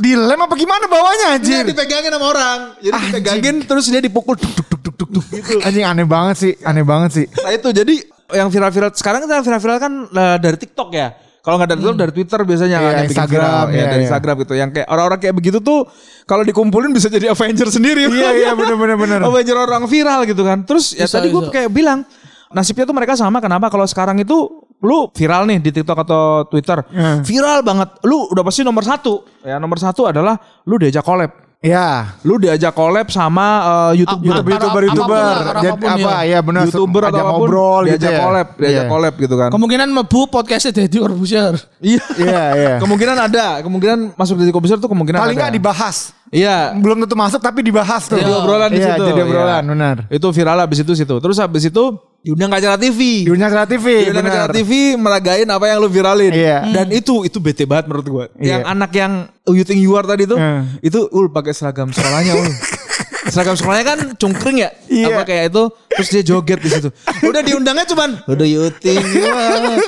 dilem 0.00 0.40
apa 0.40 0.54
gimana 0.56 0.84
bawahnya 0.88 1.36
dia 1.38 1.60
anjir. 1.60 1.64
dipegangin 1.68 2.10
sama 2.10 2.26
orang. 2.32 2.58
Jadi 2.80 2.94
Anjing. 2.96 3.10
dipegangin 3.12 3.54
terus 3.68 3.84
dia 3.86 4.00
dipukul 4.00 4.34
duk 4.34 4.52
duk 4.56 4.66
duk 4.72 4.80
duk 4.80 4.94
duk, 4.96 5.08
duk 5.12 5.24
gitu. 5.28 5.60
Anjing 5.60 5.84
aneh 5.84 6.06
banget 6.08 6.36
sih, 6.40 6.52
aneh 6.64 6.80
banget 6.82 7.10
sih. 7.12 7.24
Nah 7.28 7.52
itu 7.52 7.68
jadi 7.70 7.94
yang 8.32 8.48
viral-viral 8.48 8.90
sekarang 8.96 9.28
kan 9.28 9.44
viral-viral 9.44 9.76
kan 9.76 9.92
eh, 10.08 10.36
dari 10.40 10.56
TikTok 10.56 10.90
ya. 10.96 11.12
Kalau 11.42 11.58
nggak 11.58 11.74
dari 11.74 11.80
TikTok 11.82 11.98
dari 11.98 12.12
Twitter 12.14 12.40
biasanya 12.46 12.78
Iya, 12.78 12.78
kan 12.78 12.86
yang 12.86 13.02
bikin 13.02 13.10
Instagram, 13.18 13.42
viral. 13.42 13.66
ya 13.66 13.74
iya, 13.74 13.84
dari 13.84 13.92
iya. 13.98 14.06
Instagram 14.06 14.34
gitu. 14.46 14.52
Yang 14.54 14.70
kayak 14.78 14.86
orang-orang 14.88 15.18
kayak 15.20 15.34
begitu 15.34 15.58
tuh 15.58 15.78
kalau 16.24 16.42
dikumpulin 16.46 16.90
bisa 16.94 17.10
jadi 17.10 17.26
Avenger 17.34 17.68
sendiri. 17.68 18.06
Iya 18.08 18.30
iya 18.32 18.50
bener 18.58 18.78
bener 18.78 18.96
bener. 18.96 19.20
Avenger 19.26 19.56
orang 19.58 19.82
viral 19.90 20.22
gitu 20.24 20.46
kan. 20.46 20.62
Terus 20.62 20.94
ya 20.94 21.04
Bisa, 21.04 21.18
tadi 21.18 21.34
gue 21.34 21.42
kayak 21.50 21.68
bilang 21.68 22.06
nasibnya 22.54 22.86
tuh 22.86 22.94
mereka 22.94 23.18
sama. 23.18 23.42
Kenapa? 23.42 23.68
Kalau 23.74 23.84
sekarang 23.90 24.22
itu 24.22 24.61
lu 24.82 25.06
viral 25.08 25.46
nih 25.46 25.58
di 25.58 25.70
TikTok 25.70 25.98
atau 26.00 26.22
Twitter, 26.44 26.82
Hmm. 26.84 27.22
viral 27.22 27.62
banget. 27.62 28.02
Lu 28.02 28.26
udah 28.26 28.42
pasti 28.42 28.60
nomor 28.60 28.82
satu. 28.82 29.22
Ya 29.40 29.56
nomor 29.56 29.78
satu 29.78 30.04
adalah 30.04 30.34
lu 30.62 30.74
diajak 30.76 31.00
collab. 31.00 31.30
Ya. 31.62 32.18
Lu 32.20 32.34
diajak 32.36 32.74
collab 32.74 33.06
sama 33.06 33.46
YouTuber. 33.94 34.42
YouTuber, 34.42 34.50
Antara 34.50 34.82
YouTuber, 34.82 34.82
apa 34.82 34.82
pun 34.82 34.82
YouTuber. 34.82 35.22
apa 35.54 35.74
pun 35.78 35.90
apa 35.94 36.10
ya. 36.18 36.18
ya 36.26 36.38
benar 36.42 36.62
YouTuber 36.66 37.02
atau 37.06 37.14
apa 37.14 37.22
pun 37.22 37.38
ngobrol 37.38 37.80
gitu 37.80 37.90
diajak 37.94 38.10
ya. 38.10 38.18
collab, 38.18 38.48
diajak 38.52 38.74
Iya. 38.74 38.90
collab 38.90 39.14
gitu 39.14 39.34
kan. 39.38 39.48
Kemungkinan 39.54 39.88
mebu 39.88 40.20
podcastnya 40.26 40.72
Deddy 40.74 40.98
Corbuzier. 40.98 41.54
Iya. 41.78 42.02
Iya 42.18 42.42
iya. 42.52 42.74
kemungkinan 42.82 43.16
ada, 43.16 43.46
kemungkinan 43.62 43.98
masuk 44.12 44.34
dari 44.36 44.50
komputer 44.50 44.76
tuh 44.76 44.90
kemungkinan 44.90 45.22
Paling 45.22 45.38
ada. 45.38 45.42
nggak 45.46 45.54
dibahas. 45.54 45.96
Iya. 46.34 46.74
Belum 46.74 46.98
tentu 46.98 47.14
masuk 47.14 47.38
tapi 47.38 47.62
dibahas 47.62 48.10
tuh. 48.10 48.18
Jadi 48.18 48.26
obrolan 48.26 48.66
di 48.66 48.82
Iya, 48.82 48.98
situ. 48.98 49.04
Jadi 49.06 49.20
obrolan 49.22 49.62
Iya. 49.62 49.70
benar. 49.70 49.96
Itu 50.10 50.26
viral 50.34 50.58
habis 50.58 50.78
itu 50.82 50.92
situ. 50.98 51.14
Terus 51.14 51.38
habis 51.38 51.62
itu 51.62 51.84
diundang 52.22 52.48
ke 52.48 52.56
acara 52.62 52.78
TV. 52.78 53.26
Diundang 53.26 53.50
ke 53.50 53.58
TV. 53.66 53.86
Diundang 54.06 54.24
ke 54.24 54.30
acara 54.30 54.52
TV 54.54 54.94
meragain 54.94 55.46
apa 55.50 55.64
yang 55.66 55.78
lu 55.82 55.90
viralin. 55.90 56.30
Iya. 56.30 56.58
Dan 56.70 56.86
itu 56.94 57.26
itu 57.26 57.42
bete 57.42 57.66
banget 57.66 57.90
menurut 57.90 58.06
gua. 58.06 58.24
Iya. 58.38 58.58
Yang 58.58 58.62
anak 58.70 58.90
yang 58.94 59.12
"Oh, 59.42 59.54
you 59.54 59.66
think 59.66 59.82
you 59.82 59.92
are 59.98 60.06
tadi 60.06 60.24
tuh 60.24 60.38
Hmm. 60.38 60.78
itu 60.78 61.10
ul 61.10 61.28
pakai 61.28 61.50
seragam 61.50 61.90
sekolahnya 61.90 62.38
ul. 62.38 62.46
seragam 63.28 63.54
sekolahnya 63.54 63.84
kan 63.84 63.98
cungkring 64.16 64.58
ya. 64.58 64.70
Iya. 64.88 65.06
Apa 65.10 65.22
kayak 65.22 65.54
itu 65.54 65.62
terus 65.92 66.08
dia 66.08 66.22
joget 66.24 66.58
di 66.58 66.68
situ. 66.68 66.88
Udah 67.22 67.40
diundangnya 67.40 67.86
cuman 67.86 68.10
udah 68.24 68.46
are. 68.46 69.78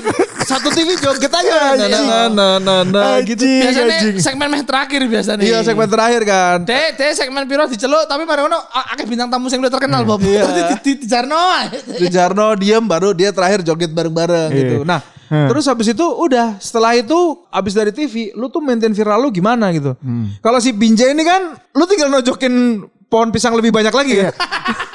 Satu 0.45 0.69
TV 0.69 0.93
joget 1.01 1.33
aja. 1.33 1.73
Nah, 1.73 1.89
nah, 1.89 1.89
nah, 1.89 2.27
nah, 2.29 2.55
nah, 2.61 2.81
nah, 2.85 3.15
gitu. 3.25 3.43
Biasanya 3.43 3.97
anjing. 3.97 4.17
segmen 4.21 4.47
meh 4.53 4.63
terakhir 4.63 5.01
biasanya. 5.09 5.41
Iya 5.41 5.59
segmen 5.65 5.89
terakhir 5.89 6.23
kan. 6.23 6.59
Dek, 6.63 7.01
dek 7.01 7.13
segmen 7.17 7.49
piro 7.49 7.65
diceluk 7.65 8.05
tapi 8.05 8.29
mari 8.29 8.45
ngono 8.45 8.61
a- 8.61 8.93
akeh 8.93 9.09
bintang 9.09 9.33
tamu 9.33 9.49
sing 9.49 9.59
udah 9.59 9.73
terkenal 9.73 10.05
Bob. 10.05 10.21
Iya. 10.21 10.45
Di- 10.85 11.01
ae. 11.09 11.65
Di 11.97 12.07
Jarno 12.13 12.53
diem 12.55 12.85
baru 12.85 13.17
dia 13.17 13.33
terakhir 13.33 13.65
joget 13.65 13.89
bareng-bareng 13.91 14.51
Iya. 14.53 14.61
gitu. 14.61 14.77
Nah, 14.85 15.01
Hmm. 15.25 15.49
terus 15.49 15.65
habis 15.65 15.89
itu 15.89 16.05
udah 16.05 16.61
setelah 16.61 16.93
itu 16.93 17.17
habis 17.49 17.73
dari 17.73 17.89
TV, 17.91 18.37
lu 18.37 18.53
tuh 18.53 18.61
maintain 18.61 18.93
viral 18.93 19.25
lu 19.25 19.33
gimana 19.33 19.73
gitu. 19.73 19.97
Hmm. 19.97 20.29
Kalau 20.39 20.61
si 20.61 20.69
Binjai 20.71 21.17
ini 21.17 21.25
kan 21.25 21.57
lu 21.73 21.85
tinggal 21.89 22.13
nojokin 22.13 22.85
pohon 23.15 23.31
pisang 23.31 23.55
lebih 23.55 23.71
banyak 23.71 23.95
lagi 23.95 24.15
ya. 24.27 24.31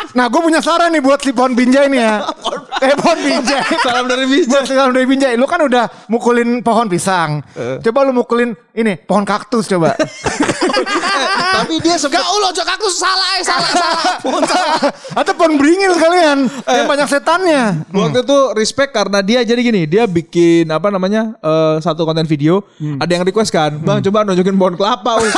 Nah 0.10 0.26
gue 0.26 0.42
punya 0.42 0.58
saran 0.58 0.90
nih 0.90 1.06
buat 1.06 1.22
si 1.22 1.30
pohon 1.30 1.54
binjai 1.54 1.86
nih 1.86 2.02
ya. 2.02 2.26
eh 2.90 2.98
pohon 2.98 3.20
binjai. 3.22 3.62
Salam 3.86 4.10
dari 4.10 4.26
Binjai. 4.26 4.50
Buat 4.50 4.66
salam 4.66 4.90
dari 4.90 5.06
binjai. 5.06 5.34
Lu 5.38 5.46
kan 5.46 5.62
udah 5.62 5.86
mukulin 6.10 6.66
pohon 6.66 6.90
pisang. 6.90 7.46
Eh. 7.54 7.78
Coba 7.86 8.10
lu 8.10 8.18
mukulin 8.18 8.58
ini 8.74 8.98
pohon 8.98 9.22
kaktus 9.22 9.70
coba. 9.70 9.94
Tapi 11.54 11.78
dia 11.78 11.94
Gak 11.94 12.10
sempet 12.10 12.26
ulo 12.26 12.50
jok 12.50 12.68
aku 12.74 12.88
salah 12.90 13.30
eh, 13.38 13.44
salah 13.46 13.70
salah. 13.70 14.02
Pohon 14.18 14.44
salah. 14.50 14.80
Atau 15.14 15.34
pohon 15.38 15.62
beringin 15.62 15.94
sekalian. 15.94 16.38
Eh. 16.66 16.74
Yang 16.74 16.88
banyak 16.90 17.08
setannya. 17.14 17.62
Waktu 17.94 18.20
itu 18.26 18.38
respect 18.58 18.92
karena 18.98 19.22
dia 19.22 19.46
jadi 19.46 19.62
gini, 19.62 19.86
dia 19.86 20.10
bikin 20.10 20.66
apa 20.74 20.90
namanya 20.90 21.38
eh, 21.38 21.76
satu 21.86 22.02
konten 22.02 22.26
video, 22.26 22.66
Hmm. 22.82 22.98
ada 22.98 23.12
yang 23.12 23.24
request 23.28 23.54
kan, 23.54 23.78
bang 23.78 24.02
coba 24.02 24.26
nunjukin 24.26 24.58
pohon 24.58 24.74
kelapa. 24.74 25.22
wih." 25.22 25.32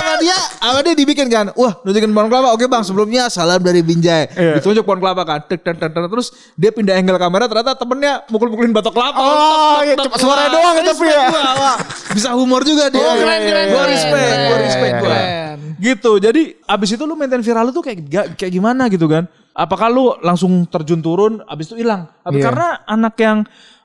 Sama 0.00 0.14
dia, 0.16 0.38
sama 0.56 0.78
dia 0.80 0.94
dibikin 0.96 1.28
kan, 1.28 1.52
wah 1.52 1.76
nunjukin 1.84 2.10
pohon 2.10 2.26
kelapa, 2.26 2.48
oke 2.50 2.64
bang 2.64 2.82
sebelumnya 2.82 3.28
salam 3.28 3.60
dari 3.60 3.84
Binjai, 3.84 4.32
Iya. 4.32 4.52
ditunjuk 4.58 4.82
pohon 4.82 4.98
kelapa 4.98 5.22
kan, 5.22 5.38
tek, 5.44 5.60
tek, 5.60 5.76
tek, 5.76 5.92
terus 5.92 6.32
dia 6.56 6.72
pindah 6.72 6.96
angle 6.96 7.20
kamera, 7.20 7.44
ternyata 7.44 7.76
temennya 7.76 8.24
mukul-mukulin 8.26 8.72
batok 8.72 8.96
kelapa. 8.96 9.20
Oh, 9.20 9.78
iya, 9.84 9.94
cuma 9.94 10.34
Wah, 10.34 10.48
doang 10.48 10.74
ya, 10.74 10.82
tapi 10.88 11.06
ya. 11.06 11.22
bisa 12.10 12.28
humor 12.32 12.64
juga 12.64 12.88
dia. 12.88 13.04
Oh, 13.04 13.14
keren, 13.14 13.40
keren, 13.44 13.66
keren. 13.68 13.88
respect, 13.88 14.30
Keren, 14.32 14.60
respect 14.64 14.94
keren. 14.98 15.56
Gitu. 15.80 16.12
Jadi 16.20 16.42
abis 16.64 16.88
itu 16.92 17.04
lu 17.08 17.16
maintain 17.16 17.40
viral 17.40 17.64
lu 17.64 17.72
tuh 17.72 17.80
kayak 17.80 18.36
kayak 18.36 18.52
gimana 18.52 18.88
gitu 18.92 19.08
kan? 19.08 19.24
Apakah 19.50 19.90
lu 19.90 20.14
langsung 20.22 20.62
terjun 20.70 21.02
turun 21.02 21.42
abis 21.44 21.74
itu 21.74 21.82
hilang? 21.82 22.06
Iya. 22.22 22.42
karena 22.46 22.68
anak 22.86 23.14
yang 23.18 23.38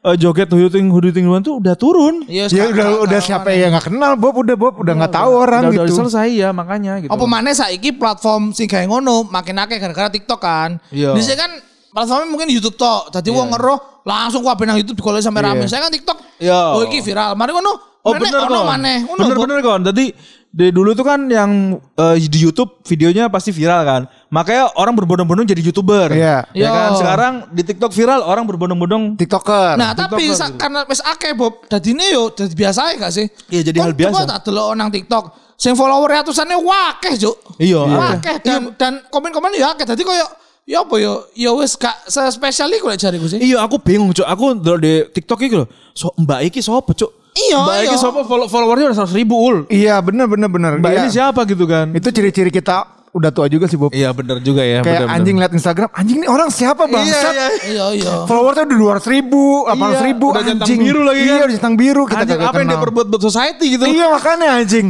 eh, 0.05 0.15
joget 0.15 0.45
huduting 0.53 0.93
huduting 0.93 1.25
duluan 1.25 1.41
tuh 1.41 1.57
udah 1.57 1.73
turun. 1.73 2.21
Iya, 2.29 2.45
Ya 2.53 2.69
udah 2.69 3.01
udah 3.01 3.19
siapa 3.19 3.49
yang 3.49 3.73
nggak 3.73 3.89
kenal 3.89 4.13
Bob 4.13 4.37
udah 4.37 4.53
Bob 4.53 4.77
udah 4.77 4.93
nggak 4.93 5.13
tahu 5.17 5.31
orang 5.33 5.61
udah, 5.65 5.73
udah 5.73 5.85
gitu. 5.89 5.97
selesai 6.05 6.29
ya 6.37 6.49
makanya 6.53 7.01
gitu. 7.01 7.09
Apa 7.09 7.25
maneh 7.25 7.57
saiki 7.57 7.97
platform 7.97 8.53
sing 8.53 8.69
gawe 8.69 8.85
ngono 8.85 9.25
makin 9.25 9.57
akeh 9.57 9.81
gara-gara 9.81 10.09
TikTok 10.13 10.39
kan. 10.39 10.77
Iya. 10.93 11.17
Dhisik 11.17 11.33
kan 11.33 11.49
platformnya 11.89 12.29
mungkin 12.29 12.47
YouTube 12.53 12.77
tok. 12.77 13.09
Dadi 13.09 13.33
wong 13.33 13.49
ngeroh 13.49 14.05
langsung 14.05 14.45
kabeh 14.45 14.69
nang 14.69 14.77
YouTube 14.77 15.01
digolek 15.01 15.25
sampe 15.25 15.41
rame. 15.41 15.65
Saya 15.65 15.89
kan 15.89 15.91
TikTok. 15.91 16.17
Iya. 16.37 16.77
Oh 16.77 16.85
iki 16.85 17.01
viral. 17.01 17.33
Mari 17.33 17.51
ngono. 17.57 17.73
Oh 18.05 18.13
bener. 18.13 18.45
Ngono, 18.45 19.17
Bener 19.17 19.33
bener 19.33 19.57
kon. 19.65 19.81
Tadi 19.81 20.13
dari 20.55 20.71
dulu 20.71 20.95
tuh 20.95 21.03
kan 21.03 21.19
yang 21.27 21.75
eh, 21.75 22.15
di 22.15 22.39
YouTube 22.39 22.79
videonya 22.87 23.27
pasti 23.27 23.51
viral 23.51 23.83
kan. 23.83 24.01
Makanya 24.31 24.71
orang 24.79 24.95
berbondong-bondong 24.95 25.43
jadi 25.43 25.59
YouTuber. 25.59 26.15
Iya. 26.15 26.47
Ya 26.55 26.69
kan 26.71 26.95
sekarang 26.95 27.33
di 27.51 27.59
TikTok 27.59 27.91
viral 27.91 28.23
orang 28.23 28.47
berbondong-bondong 28.47 29.19
TikToker. 29.19 29.75
Nah, 29.75 29.91
tapi 29.91 30.31
sa- 30.31 30.55
karena 30.55 30.87
wis 30.87 31.03
akeh 31.03 31.35
Bob, 31.35 31.67
dadine 31.67 32.07
yo 32.07 32.31
dadi 32.31 32.55
biasa 32.55 32.87
ae 32.87 32.95
gak 32.95 33.11
sih? 33.11 33.27
Iya, 33.51 33.67
jadi 33.67 33.77
Kon 33.77 33.85
hal 33.85 33.93
biasa. 33.99 34.15
Coba 34.15 34.23
tak 34.31 34.39
delok 34.47 34.67
nang 34.73 34.87
TikTok. 34.87 35.23
Sing 35.59 35.75
follower 35.75 36.07
ratusannya 36.07 36.55
wakeh, 36.55 37.19
Juk. 37.19 37.35
Iya, 37.59 37.83
Wakeh 37.83 38.35
dan 38.39 38.71
dan 38.79 38.93
komen-komen 39.11 39.51
ya 39.59 39.75
akeh. 39.75 39.83
Dadi 39.83 40.07
koyo 40.07 40.23
ya 40.63 40.81
apa 40.81 40.95
yo 40.97 41.27
ya 41.35 41.51
wis 41.51 41.75
gak 41.75 42.07
sespesial 42.07 42.71
iku 42.71 42.87
lek 42.87 42.97
jariku 42.97 43.27
sih. 43.27 43.43
Iya 43.43 43.59
aku 43.59 43.75
bingung 43.83 44.15
cuk. 44.15 44.23
Aku 44.23 44.55
ndelok 44.55 44.79
di 44.79 44.93
TikTok 45.11 45.39
iki 45.43 45.55
lho. 45.59 45.67
So, 45.91 46.15
mbak 46.15 46.47
iki 46.47 46.63
sapa 46.63 46.95
cuk? 46.95 47.11
Iya, 47.35 47.57
Mbak 47.59 47.75
iya. 47.75 47.83
ini 47.85 47.97
siapa 47.97 48.21
follow- 48.21 48.47
followernya 48.47 48.85
udah 48.89 48.97
100 49.01 49.11
ribu 49.13 49.35
ul. 49.37 49.57
Iya 49.67 49.99
bener 49.99 50.23
bener 50.25 50.47
bener. 50.47 50.71
Mbak 50.77 50.87
Iya. 50.89 50.99
ini 51.01 51.09
siapa 51.09 51.43
gitu 51.43 51.65
kan? 51.65 51.91
Itu 51.91 52.07
ciri-ciri 52.09 52.47
kita 52.47 52.87
udah 53.11 53.27
tua 53.29 53.47
juga 53.47 53.65
sih 53.65 53.75
Bob. 53.75 53.91
Iya 53.91 54.11
bener 54.11 54.39
juga 54.39 54.59
ya. 54.59 54.79
Kayak 54.79 55.03
bener-bener. 55.03 55.15
anjing 55.15 55.35
liat 55.37 55.51
Instagram, 55.53 55.89
anjing 55.91 56.17
nih 56.17 56.29
orang 56.29 56.47
siapa 56.49 56.83
bangsat? 56.85 57.11
Iya, 57.27 57.31
iya. 57.31 57.47
Iya, 57.65 57.85
iya. 57.97 58.11
Followersnya 58.23 58.63
udah 58.65 58.77
200 58.97 59.07
ribu, 59.09 59.43
800 59.65 59.99
ribu, 60.05 60.25
udah 60.29 60.43
centang 60.45 60.63
anjing. 60.65 60.79
biru 60.81 61.01
lagi 61.01 61.19
kan. 61.21 61.27
Iya 61.29 61.41
udah 61.41 61.55
centang 61.55 61.75
biru, 61.75 62.03
kita 62.05 62.21
Anjing, 62.21 62.39
apa 62.41 62.55
yang 62.55 62.55
dia 62.65 62.71
kenal. 62.71 62.83
perbuat 62.83 63.05
buat 63.05 63.21
society 63.21 63.65
gitu. 63.69 63.83
Iya 63.85 64.05
makanya 64.09 64.47
anjing. 64.57 64.87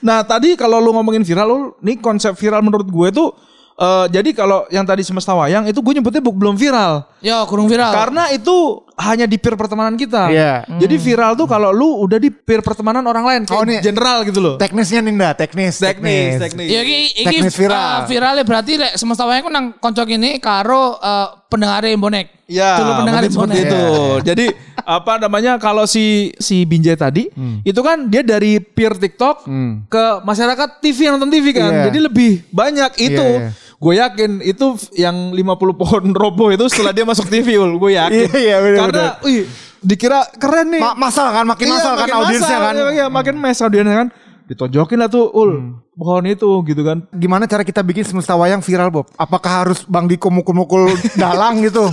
Nah 0.00 0.18
tadi 0.22 0.54
kalau 0.54 0.78
lu 0.78 0.90
ngomongin 0.92 1.22
viral, 1.22 1.46
lu 1.46 1.58
nih 1.80 1.98
konsep 1.98 2.30
viral 2.32 2.62
menurut 2.62 2.86
gue 2.86 3.08
tuh 3.12 3.28
eh, 3.74 4.06
jadi 4.08 4.30
kalau 4.32 4.66
yang 4.68 4.82
tadi 4.82 5.02
semesta 5.02 5.30
wayang 5.32 5.62
itu 5.64 5.78
gue 5.78 5.92
nyebutnya 5.92 6.18
bu- 6.20 6.34
belum 6.36 6.54
viral. 6.54 7.06
Yo, 7.18 7.34
kurung 7.44 7.66
viral. 7.66 7.90
Karena 7.90 8.30
itu 8.30 8.86
hanya 8.94 9.24
di 9.24 9.34
peer 9.34 9.54
pertemanan 9.54 9.94
kita. 9.94 10.26
Iya. 10.28 10.62
Jadi 10.76 10.94
viral 10.96 11.34
tuh 11.34 11.44
kalau 11.44 11.70
lu 11.70 11.98
udah 12.00 12.16
di 12.16 12.30
peer 12.30 12.58
pertemanan 12.60 13.02
orang 13.02 13.22
lain 13.22 13.40
kayak 13.42 13.54
Oh, 13.54 13.62
nih. 13.62 13.78
general 13.78 14.22
gitu 14.22 14.38
loh. 14.38 14.54
Teknisnya 14.56 15.00
Ninda, 15.00 15.30
teknis. 15.32 15.78
Teknis, 15.78 16.38
teknis. 16.38 16.66
Ya 16.66 16.80
iki 16.80 16.96
iki 17.16 17.38
Teknis 17.42 17.54
viral. 17.54 17.74
ah, 17.74 17.98
viralnya 18.04 18.42
berarti 18.42 18.72
lek 18.74 18.92
semesta 18.94 19.22
wayang 19.22 19.42
ku 19.42 19.50
nang 19.50 19.66
konco 19.74 20.02
ini 20.04 20.38
karo 20.38 20.94
eh, 20.94 21.26
pendengar 21.46 21.82
bonek. 21.92 22.26
Iya, 22.48 22.80
Dulu 22.80 22.90
pendengar 22.96 23.22
seperti 23.22 23.36
bonek. 23.36 23.58
itu. 23.60 23.82
Jadi 24.24 24.46
apa 24.80 25.12
namanya 25.18 25.52
kalau 25.58 25.84
si 25.84 26.32
si 26.34 26.64
Binjai 26.64 26.96
tadi 26.96 27.28
itu 27.62 27.80
kan 27.80 28.06
dia 28.06 28.22
dari 28.22 28.56
peer 28.58 28.94
TikTok 28.94 29.44
ke 29.86 30.04
masyarakat 30.22 30.80
TV 30.80 30.98
yang 31.04 31.18
nonton 31.18 31.30
TV 31.30 31.50
kan. 31.52 31.70
Iya. 31.70 31.84
Jadi 31.86 31.98
lebih 32.00 32.30
banyak 32.48 32.92
itu. 32.96 33.26
Iya, 33.36 33.50
iya. 33.50 33.66
Gue 33.78 33.94
yakin 33.94 34.42
itu 34.42 34.74
yang 34.98 35.30
50 35.30 35.38
pohon 35.78 36.02
roboh 36.22 36.50
itu 36.50 36.66
setelah 36.66 36.90
dia 36.90 37.06
masuk 37.06 37.30
TV 37.30 37.54
ul, 37.56 37.78
gue 37.78 37.94
yakin. 37.94 38.26
Iya, 38.26 38.34
iya, 38.34 38.56
bener, 38.58 38.78
Karena 38.82 39.06
wih, 39.22 39.46
dikira 39.78 40.26
keren 40.34 40.74
nih. 40.74 40.82
Ma- 40.82 40.98
masal 40.98 41.30
kan, 41.30 41.46
makin 41.46 41.66
Iya, 41.70 41.74
masal 41.78 41.92
kan 41.94 41.98
makin 42.02 42.14
audiensnya 42.18 42.58
masal, 42.58 42.66
kan. 42.66 42.74
Iya, 42.74 42.86
iya, 42.90 43.06
makin 43.06 43.34
mes 43.38 43.58
audiensnya 43.58 43.96
kan. 43.96 44.08
Ditonjokin 44.48 44.98
lah 44.98 45.06
tuh 45.06 45.28
ul 45.30 45.50
pohon 45.92 46.24
itu 46.24 46.48
gitu 46.64 46.82
kan. 46.82 47.06
Gimana 47.12 47.46
cara 47.46 47.62
kita 47.62 47.84
bikin 47.84 48.02
semesta 48.02 48.34
wayang 48.34 48.64
viral 48.64 48.90
Bob? 48.90 49.06
Apakah 49.14 49.62
harus 49.62 49.84
Bang 49.84 50.10
Diko 50.10 50.26
mukul-mukul 50.26 50.90
dalang 51.20 51.62
gitu? 51.62 51.86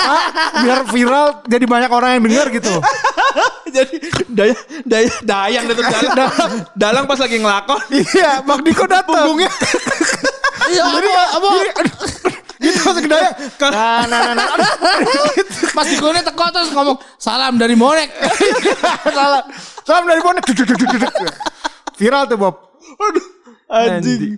Hah? 0.00 0.22
biar 0.64 0.88
viral 0.88 1.44
jadi 1.44 1.64
banyak 1.68 1.90
orang 1.92 2.10
yang 2.18 2.22
denger 2.26 2.46
gitu. 2.58 2.74
Jadi 3.76 3.96
daya 4.30 4.54
daya 4.84 5.10
dayang 5.22 5.64
itu 5.70 5.82
dalang. 5.82 6.32
dalang 6.82 7.04
pas 7.06 7.18
lagi 7.18 7.36
ngelakon. 7.38 7.80
iya, 7.94 8.42
Bang 8.42 8.60
Diko 8.66 8.84
datang. 8.84 9.26
Punggungnya. 9.26 9.50
Iya, 10.70 10.86
apa 10.86 11.00
apa 11.40 11.48
gitu 12.60 12.78
masuk 12.84 13.02
ke 13.08 13.10
daya. 13.10 13.30
Nah, 13.72 14.04
nah, 14.04 14.20
nah, 14.30 14.34
nah. 14.36 14.48
pas 15.72 15.86
digone 15.88 16.20
teko 16.20 16.44
terus 16.52 16.70
ngomong 16.76 17.00
salam 17.16 17.56
dari 17.56 17.72
bonek. 17.72 18.12
Salah. 19.08 19.42
Salam 19.82 20.04
dari 20.04 20.20
bonek. 20.20 20.44
Viral 21.96 22.28
tuh 22.28 22.36
Bob. 22.36 22.54
Anjing. 23.72 24.36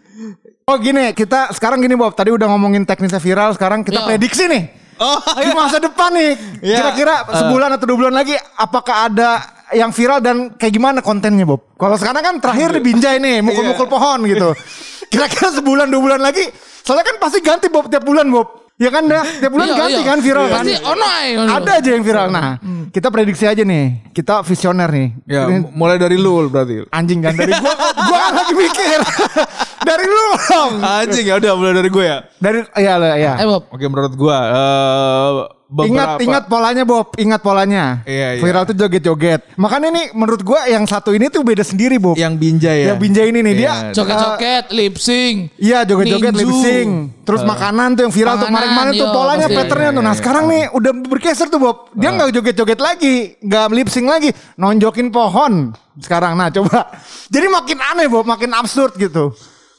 Oh 0.63 0.79
gini, 0.79 1.11
kita 1.19 1.51
sekarang 1.51 1.83
gini 1.83 1.99
Bob. 1.99 2.15
Tadi 2.15 2.31
udah 2.31 2.47
ngomongin 2.55 2.87
teknisnya 2.87 3.19
viral, 3.19 3.59
sekarang 3.59 3.83
kita 3.83 4.05
Yo. 4.05 4.07
prediksi 4.07 4.47
nih. 4.47 4.82
Oh, 5.03 5.19
Di 5.19 5.51
masa 5.51 5.83
depan 5.83 6.15
nih, 6.15 6.31
Iya. 6.63 6.77
kira-kira 6.79 7.15
sebulan 7.27 7.75
atau 7.75 7.87
dua 7.91 7.99
bulan 8.07 8.15
lagi, 8.15 8.39
apakah 8.55 9.11
ada 9.11 9.31
yang 9.75 9.91
viral 9.91 10.23
dan 10.23 10.55
kayak 10.55 10.73
gimana 10.73 11.03
kontennya 11.03 11.43
Bob? 11.43 11.75
Kalau 11.75 11.99
sekarang 11.99 12.23
kan 12.23 12.35
terakhir 12.39 12.71
di 12.79 12.81
Binjai 12.81 13.19
nih, 13.19 13.43
mukul-mukul 13.43 13.91
pohon 13.91 14.23
gitu. 14.31 14.55
Kira-kira 15.13 15.51
sebulan 15.53 15.91
dua 15.91 16.01
bulan 16.01 16.21
lagi, 16.23 16.47
soalnya 16.81 17.05
kan 17.05 17.17
pasti 17.19 17.43
ganti 17.43 17.67
Bob 17.67 17.91
tiap 17.91 18.07
bulan 18.07 18.31
Bob. 18.31 18.62
Ya 18.83 18.91
kan 18.91 19.07
dah, 19.07 19.23
tiap 19.23 19.51
bulan 19.55 19.67
Iya, 19.71 19.77
ganti 19.79 19.95
iya. 19.95 20.03
kan 20.03 20.19
viral 20.19 20.47
kan. 20.51 20.65
Pasti 20.67 20.75
ono. 20.83 21.07
Ada 21.47 21.71
aja 21.79 21.91
yang 21.95 22.03
viral. 22.03 22.27
Nah, 22.35 22.59
kita 22.91 23.09
prediksi 23.15 23.45
aja 23.47 23.63
nih. 23.63 24.11
Kita 24.11 24.43
visioner 24.43 24.91
nih. 24.91 25.09
Ya, 25.31 25.47
Ini 25.47 25.71
mulai 25.71 26.03
dari 26.03 26.19
lu 26.19 26.51
berarti. 26.51 26.91
anjing 26.91 27.23
kan 27.23 27.39
dari 27.39 27.55
gua 27.55 27.75
gua 27.79 28.19
kan 28.19 28.33
lagi 28.43 28.55
mikir. 28.59 28.99
dari 29.89 30.05
lu 30.11 30.27
dong. 30.51 30.73
Anjing 30.83 31.25
ya 31.31 31.35
udah 31.39 31.53
mulai 31.55 31.75
dari 31.79 31.91
gue 31.95 32.05
ya. 32.05 32.19
Dari 32.43 32.59
ya 32.75 32.95
lah 32.99 33.15
ya. 33.15 33.33
Eh 33.39 33.47
Bob. 33.47 33.71
Oke 33.71 33.87
menurut 33.87 34.15
gua 34.19 34.39
eh 34.51 35.31
beberapa 35.73 35.89
Ingat 35.89 36.09
ingat 36.21 36.45
polanya 36.47 36.85
Bob, 36.85 37.17
ingat 37.17 37.41
polanya. 37.41 37.85
Iya, 38.05 38.37
iya. 38.37 38.43
Viral 38.45 38.69
tuh 38.69 38.77
joget-joget. 38.77 39.41
Makanya 39.57 39.89
nih 39.89 40.07
menurut 40.13 40.45
gua 40.45 40.69
yang 40.69 40.85
satu 40.85 41.11
ini 41.11 41.27
tuh 41.27 41.41
beda 41.41 41.65
sendiri 41.65 41.97
Bob. 41.97 42.13
yang 42.15 42.37
binjai 42.37 42.85
ya. 42.85 42.87
Yang 42.93 42.99
binjai 43.01 43.27
ini 43.27 43.41
nih 43.41 43.55
dia. 43.57 43.65
Iya. 43.65 43.77
Joget-joget, 43.97 44.65
lip 44.71 44.95
sync. 44.97 45.37
Iya 45.57 45.79
joget-joget 45.83 46.35
lip 46.37 46.53
sync. 46.55 46.91
Terus 47.25 47.41
makanan 47.43 47.89
tuh 47.95 48.03
yang 48.05 48.13
viral 48.13 48.35
tuh 48.35 48.39
Makanan, 48.39 48.53
kemarin-kemarin 48.53 48.93
tuh 48.93 49.09
polanya 49.11 49.47
pasti. 49.49 49.57
patternnya 49.57 49.83
Iya, 49.83 49.89
tuh. 49.89 49.97
iya, 49.97 50.05
Nah 50.05 50.13
iya. 50.13 50.21
sekarang 50.21 50.45
nih 50.47 50.63
udah 50.71 50.93
bergeser 51.09 51.47
tuh 51.49 51.59
Bob. 51.59 51.77
Dia 51.95 52.11
nggak 52.11 52.29
joget-joget 52.31 52.79
lagi, 52.79 53.15
nggak 53.41 53.65
lip 53.73 53.89
sync 53.89 54.07
lagi, 54.07 54.29
nonjokin 54.55 55.09
pohon 55.09 55.53
sekarang. 55.97 56.37
Nah 56.37 56.53
coba. 56.53 56.93
Jadi 57.27 57.47
makin 57.49 57.79
aneh 57.81 58.07
Bob, 58.07 58.29
makin 58.29 58.53
absurd 58.53 58.93
gitu. 58.95 59.33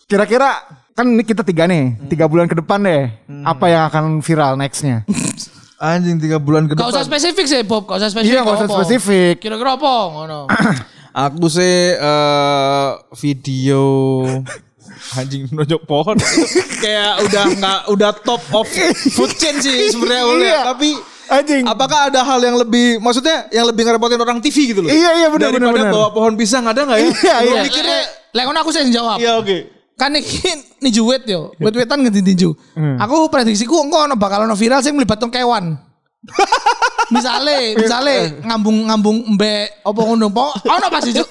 Kira-kira 0.03 0.57
kan 0.93 1.05
ini 1.05 1.21
kita 1.21 1.41
tiga 1.41 1.65
nih, 1.65 1.97
tiga 2.05 2.25
bulan 2.25 2.45
ke 2.45 2.53
depan 2.53 2.77
deh. 2.79 3.09
Hmm. 3.25 3.43
Apa 3.43 3.65
yang 3.65 3.83
akan 3.85 4.03
viral 4.19 4.57
nextnya? 4.57 5.05
Anjing 5.75 6.17
tiga 6.17 6.37
bulan 6.37 6.65
ke 6.65 6.73
Gak 6.73 6.85
usah 6.85 7.01
depan. 7.01 7.09
spesifik 7.11 7.45
sih 7.45 7.61
Bob, 7.61 7.83
gak 7.83 7.97
usah 7.97 8.09
spesifik. 8.09 8.29
Iya, 8.29 8.39
nggak 8.41 8.55
usah 8.55 8.69
spesifik. 8.71 9.35
Kira-kira 9.37 9.71
apa 9.73 9.93
ngono. 10.07 10.39
Aku 11.25 11.45
sih 11.45 11.67
eh, 11.93 12.89
video 13.15 13.83
anjing 15.13 15.45
nonjok 15.47 15.83
pohon 15.83 16.15
kayak 16.81 17.21
udah 17.21 17.43
nggak 17.53 17.79
udah 17.87 18.11
top 18.17 18.41
of 18.51 18.65
food 19.11 19.29
chain 19.35 19.59
sih 19.59 19.89
sebenarnya 19.89 20.23
ya. 20.23 20.39
Iya. 20.39 20.59
tapi 20.65 20.89
Anjing. 21.25 21.63
apakah 21.65 22.07
ada 22.07 22.21
hal 22.21 22.39
yang 22.39 22.55
lebih 22.55 22.97
maksudnya 22.97 23.45
yang 23.49 23.63
lebih 23.63 23.83
ngerepotin 23.83 24.17
orang 24.17 24.39
TV 24.39 24.71
gitu 24.71 24.79
loh 24.79 24.89
Iya, 24.89 25.11
iya, 25.15 25.27
benar, 25.27 25.49
daripada 25.49 25.65
benar, 25.65 25.73
benar. 25.81 25.91
bawa 25.91 26.09
pohon 26.09 26.33
pisang 26.33 26.63
ada 26.63 26.81
nggak 26.81 26.97
ya 26.97 27.09
Iya, 27.11 27.35
iya. 27.43 27.61
mikirnya 27.61 27.99
Lek 28.31 28.43
ngono 28.43 28.59
aku 28.59 28.69
sih 28.69 28.81
yang 28.81 28.91
jawab. 28.95 29.17
iya 29.17 29.31
oke 29.35 29.57
Kan 29.93 30.15
iki 30.17 30.49
ninju 30.81 31.05
wet 31.05 31.23
yo. 31.29 31.53
Wet-wetan 31.61 32.01
ngerti 32.01 32.21
ninju. 32.25 32.49
Hmm. 32.73 32.97
Aku 32.97 33.29
prediksiku 33.29 33.77
engko 33.85 34.09
ono 34.09 34.15
bakal 34.17 34.49
ono 34.49 34.57
viral 34.57 34.81
sing 34.81 34.97
melibatkan 34.97 35.29
kewan. 35.29 35.77
misale, 37.13 37.75
misale 37.75 38.39
ngambung-ngambung 38.41 39.37
mbek 39.37 39.83
opo 39.85 40.01
ngono. 40.07 40.31
Pokok 40.33 40.65
ono 40.65 40.87
pasti 40.89 41.11
Cuk. 41.13 41.29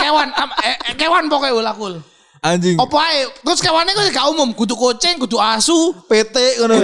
Kewan, 0.00 0.32
am- 0.32 0.56
eh, 0.64 0.76
eh, 0.88 0.94
kewan 0.96 1.28
pokoknya 1.28 1.54
ulakul. 1.60 1.94
anjing 2.40 2.80
Opo 2.80 2.96
ae. 2.96 3.28
Terus 3.44 3.60
kewannya 3.60 3.92
kok 3.92 4.16
gak 4.16 4.28
umum, 4.32 4.56
kudu 4.56 4.72
kucing, 4.72 5.20
kudu 5.20 5.36
asu. 5.36 5.92
PT 6.08 6.56
ngono 6.64 6.80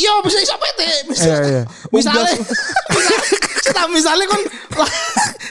Iya. 0.00 0.12
Bisa 0.24 0.38
iso 0.40 0.56
pete. 0.56 0.88
Bisa. 1.10 1.32
Iya. 1.42 1.62
Misalnya, 1.92 2.34
kita 3.62 3.82
misalnya 3.92 4.26
kan 4.28 4.40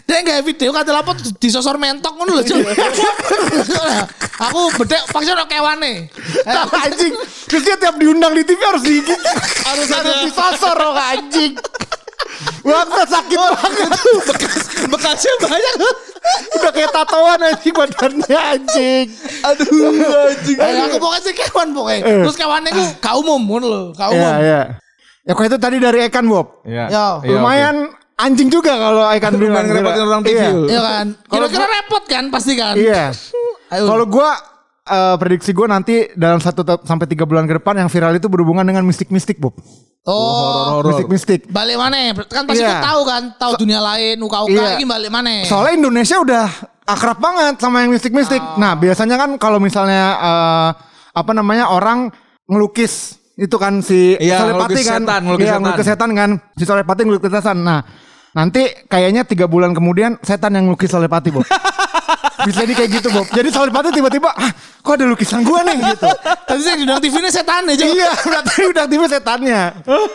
dia 0.10 0.18
nggak 0.28 0.42
video 0.44 0.70
kata 0.76 0.92
lapor 0.92 1.16
di 1.16 1.50
sosor 1.50 1.78
mentok 1.78 2.14
ngono 2.18 2.42
lho. 2.42 2.44
Aku 4.50 4.74
bedek 4.82 5.06
paksa 5.14 5.32
ono 5.38 5.46
kewane. 5.46 6.10
Eh, 6.42 6.66
anjing. 6.82 7.14
Terus 7.48 7.62
dia 7.64 7.76
tiap 7.78 7.96
diundang 8.02 8.34
di 8.34 8.44
TV 8.44 8.60
harus 8.66 8.84
digigit. 8.84 9.20
harus 9.68 9.88
harus 9.88 10.16
disosor 10.26 10.76
loh 10.76 10.98
anjing. 10.98 11.54
Wah, 12.66 12.86
sakit 12.86 13.38
banget. 13.38 13.90
bekasnya 14.90 15.34
banyak 15.46 15.76
Udah 16.54 16.72
kayak 16.72 16.92
tatoan 16.92 17.40
anjing 17.42 17.74
badannya 17.74 18.40
anjing. 18.54 19.06
aduh 19.42 19.68
anjing 20.30 20.58
Eh, 20.58 20.82
aku 20.84 20.98
pokoknya 20.98 21.22
sih 21.24 21.34
kewan 21.36 21.70
pokoknya. 21.72 22.02
Terus 22.22 22.38
kewannya 22.38 22.70
ku 22.72 22.84
gak 22.98 23.16
umum 23.18 23.42
ngono 23.42 23.66
lho, 23.66 23.84
gak 23.94 24.10
umum. 24.10 24.22
Iya, 24.22 24.34
iya. 24.40 24.62
Ya 25.22 25.32
kok 25.34 25.46
itu 25.46 25.58
tadi 25.58 25.78
dari 25.78 26.00
Ekan 26.04 26.26
Bob. 26.26 26.62
Iya. 26.64 26.86
Ya, 26.88 27.06
Iya, 27.22 27.30
Lumayan 27.32 27.76
anjing 28.16 28.50
juga 28.50 28.74
kalau 28.74 29.10
Ekan 29.10 29.34
bilang. 29.36 29.66
ngerepotin 29.66 30.02
orang 30.04 30.22
TV. 30.22 30.38
Iya. 30.38 30.50
Iya 30.68 30.82
kan? 30.82 31.06
Kira-kira 31.26 31.66
repot 31.68 32.04
kan 32.06 32.24
pasti 32.30 32.54
kan? 32.54 32.74
Iya. 32.76 33.04
Kalau 33.70 34.06
gua 34.06 34.38
eh, 34.92 35.16
prediksi 35.16 35.56
gua 35.56 35.72
nanti 35.72 36.12
dalam 36.14 36.38
satu 36.38 36.62
sampai 36.84 37.08
tiga 37.08 37.24
bulan 37.24 37.48
ke 37.48 37.56
depan 37.56 37.80
yang 37.80 37.88
viral 37.88 38.12
itu 38.12 38.28
berhubungan 38.28 38.68
dengan 38.68 38.84
mistik-mistik 38.84 39.40
Bob. 39.40 39.56
Oh, 40.02 40.82
Mistik-mistik. 40.82 41.46
balik 41.48 41.78
mana? 41.78 42.10
Kan 42.26 42.50
pasti 42.50 42.66
kau 42.66 42.82
tahu 42.82 43.02
kan, 43.06 43.24
tahu 43.38 43.52
dunia 43.62 43.78
lain, 43.78 44.18
uka-uka 44.18 44.50
Iya. 44.50 44.82
ini 44.82 44.86
balik 44.90 45.14
mana? 45.14 45.46
Soalnya 45.46 45.78
Indonesia 45.78 46.18
udah 46.18 46.46
akrab 46.90 47.22
banget 47.22 47.62
sama 47.62 47.86
yang 47.86 47.94
mistik-mistik. 47.94 48.42
Ah. 48.42 48.58
Nah, 48.58 48.74
biasanya 48.74 49.14
kan 49.14 49.38
kalau 49.38 49.62
misalnya 49.62 50.18
eh, 50.18 50.70
apa 51.14 51.32
namanya 51.38 51.70
orang 51.70 52.10
ngelukis 52.50 53.22
itu 53.38 53.54
kan 53.62 53.86
si 53.86 54.18
Iya, 54.18 54.42
Solepati 54.42 54.82
kan, 54.82 55.06
setan, 55.06 55.22
ngelukis 55.22 55.46
Iya, 55.46 55.54
setan. 55.54 55.62
ngelukis 55.62 55.86
setan 55.86 56.10
kan, 56.18 56.30
si 56.58 56.64
Solepati 56.66 57.02
ngelukis 57.06 57.32
setan. 57.32 57.58
Nah, 57.62 57.80
nanti 58.34 58.62
kayaknya 58.90 59.22
tiga 59.22 59.46
bulan 59.46 59.78
kemudian 59.78 60.18
setan 60.26 60.58
yang 60.58 60.66
ngelukis 60.66 60.90
Solepati, 60.90 61.30
Bob. 61.30 61.46
Bisa 62.48 62.66
jadi 62.66 62.74
kayak 62.74 62.90
gitu, 63.02 63.08
Bob. 63.14 63.28
Jadi 63.30 63.50
Solepati 63.54 63.90
tiba-tiba, 63.94 64.30
ah, 64.34 64.52
kok 64.82 64.94
ada 64.98 65.06
lukisan 65.08 65.42
gua 65.46 65.62
nih 65.66 65.78
gitu. 65.94 66.10
Tadi 66.48 66.62
saya 66.62 66.76
diundang 66.78 67.00
TV 67.00 67.16
ini 67.22 67.30
setan 67.30 67.64
aja. 67.70 67.86
iya, 67.86 68.12
berarti 68.18 68.60
udah 68.72 68.86
tiba 68.90 69.06
setannya. 69.08 69.62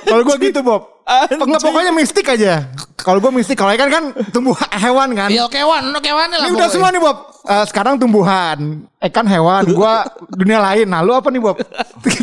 Kalau 0.07 0.23
gua 0.27 0.37
gitu, 0.39 0.61
Bob. 0.61 0.83
Enggak, 1.07 1.63
pokoknya 1.63 1.93
mistik 1.95 2.27
aja. 2.27 2.67
Kalau 2.99 3.23
gua 3.23 3.31
mistik, 3.31 3.55
kalau 3.55 3.71
ikan 3.79 3.87
kan 3.87 4.05
tumbuh 4.35 4.59
hewan 4.85 5.15
kan. 5.15 5.31
Iya 5.31 5.47
kewan, 5.47 5.95
no 5.95 6.03
kewan 6.03 6.27
lah. 6.35 6.51
Ini 6.51 6.59
udah 6.59 6.71
semua 6.71 6.91
nih 6.91 6.99
Bob. 6.99 7.17
Eh, 7.47 7.65
sekarang 7.71 7.95
tumbuhan, 7.95 8.83
ikan 8.99 9.27
hewan, 9.31 9.63
gua 9.71 10.03
dunia 10.35 10.59
lain. 10.59 10.91
Nah, 10.91 11.07
lu 11.07 11.15
apa 11.15 11.31
nih 11.31 11.39
Bob? 11.39 11.63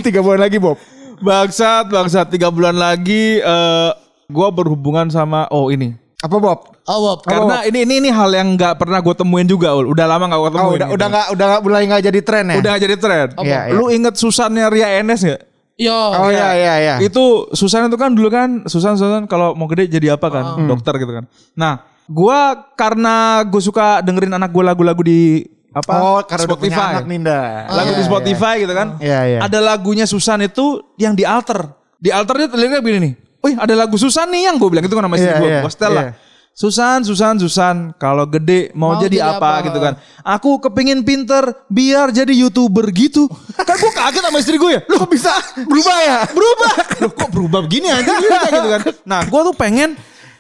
Tiga 0.04 0.20
bulan 0.20 0.44
lagi 0.44 0.60
Bob. 0.60 0.76
Bangsat, 1.24 1.88
bangsat. 1.88 2.28
Tiga 2.28 2.52
bulan 2.52 2.76
lagi 2.76 3.40
eh 3.40 3.92
gua 4.28 4.52
berhubungan 4.52 5.08
sama 5.08 5.48
oh 5.48 5.72
ini 5.72 6.03
Apa 6.24 6.40
Bob? 6.40 6.60
Oh, 6.88 7.00
Bob. 7.04 7.20
Karena 7.28 7.68
ini 7.68 7.84
ini 7.84 7.94
ini 8.00 8.10
hal 8.10 8.32
yang 8.32 8.56
nggak 8.56 8.80
pernah 8.80 9.04
gue 9.04 9.12
temuin 9.12 9.44
juga, 9.44 9.76
Ul. 9.76 9.92
Udah 9.92 10.08
lama 10.08 10.32
nggak 10.32 10.40
gue 10.40 10.52
temuin. 10.56 10.72
Oh, 10.72 10.72
udah 10.72 10.88
gitu. 10.88 10.96
udah 10.96 11.08
nggak 11.12 11.28
udah 11.36 11.46
nggak 11.52 11.62
mulai 11.68 11.84
nggak 11.84 12.04
jadi 12.08 12.20
tren 12.24 12.46
ya? 12.48 12.56
udah 12.64 12.70
nggak 12.72 12.84
jadi 12.88 12.96
tren. 12.96 13.28
Iya, 13.44 13.60
iya. 13.68 13.76
Lu 13.76 13.92
inget 13.92 14.16
Susannya 14.16 14.72
Ria 14.72 15.04
Enes 15.04 15.20
nggak? 15.20 15.42
Yo. 15.76 15.92
Oh 15.92 16.32
iya 16.32 16.56
iya 16.56 16.74
iya. 16.80 16.96
Itu 17.04 17.52
Susan 17.52 17.92
itu 17.92 18.00
kan 18.00 18.16
dulu 18.16 18.32
kan 18.32 18.64
Susan 18.72 18.96
Susan 18.96 19.28
kalau 19.28 19.52
mau 19.52 19.68
gede 19.68 19.92
jadi 19.92 20.16
apa 20.16 20.32
kan? 20.32 20.64
Dokter 20.64 20.96
gitu 20.96 21.12
kan. 21.12 21.28
Nah, 21.60 21.84
gua 22.08 22.72
karena 22.80 23.44
gue 23.44 23.60
suka 23.60 24.00
dengerin 24.00 24.32
anak 24.32 24.48
gue 24.56 24.64
lagu-lagu 24.64 25.04
di 25.04 25.44
apa? 25.76 25.94
Oh, 26.00 26.20
karena 26.24 26.46
udah 26.48 26.58
punya 26.62 26.78
Spotify. 26.78 26.94
anak 26.96 27.06
Ninda. 27.10 27.40
lagu 27.68 27.90
Iya, 27.92 27.98
di 27.98 28.00
iya. 28.00 28.08
Spotify 28.08 28.56
gitu 28.64 28.74
kan. 28.78 28.88
Iya, 29.02 29.20
iya. 29.28 29.40
Ada 29.44 29.60
lagunya 29.60 30.06
Susan 30.08 30.40
itu 30.46 30.80
yang 30.96 31.18
di 31.18 31.28
alter. 31.28 31.68
Di 32.00 32.14
alter 32.14 32.46
dia 32.46 32.48
liriknya 32.54 32.80
begini 32.80 33.00
nih. 33.02 33.14
Wih, 33.44 33.56
ada 33.56 33.74
lagu 33.76 33.96
Susan 33.96 34.26
nih 34.28 34.48
yang 34.48 34.56
gue 34.56 34.68
bilang 34.68 34.82
itu 34.82 34.92
kan 34.92 35.04
nama 35.04 35.16
istri 35.16 35.28
Iya, 35.28 35.38
gue. 35.38 35.50
iya, 35.50 35.60
Gue 35.62 35.72
setel 35.72 35.92
lah. 35.92 36.06
iya. 36.06 36.14
Susan, 36.54 37.02
Susan, 37.02 37.34
Susan, 37.36 37.76
kalau 37.98 38.24
gede 38.24 38.70
mau, 38.72 38.94
Mau 38.94 39.02
jadi, 39.02 39.18
jadi 39.18 39.26
apa, 39.28 39.58
apa? 39.58 39.66
gitu 39.66 39.80
kan. 39.82 39.94
Aku 40.22 40.62
kepingin 40.62 41.02
pinter 41.02 41.42
biar 41.66 42.08
jadi 42.10 42.30
YouTuber 42.30 42.94
gitu. 42.94 43.26
kan 43.68 43.74
gue 43.74 43.90
kaget 43.92 44.22
sama 44.22 44.38
istri 44.38 44.56
gue 44.56 44.72
ya. 44.72 44.82
Kok 44.86 45.10
bisa 45.10 45.34
berubah 45.60 45.98
ya? 46.00 46.18
berubah. 46.38 46.72
Loh, 47.02 47.12
kok 47.12 47.30
berubah 47.30 47.60
begini 47.66 47.90
aja 47.90 48.12
gitu 48.14 48.38
kan. 48.70 48.82
Nah, 49.02 49.26
gua 49.26 49.42
tuh 49.44 49.56
pengen 49.56 49.98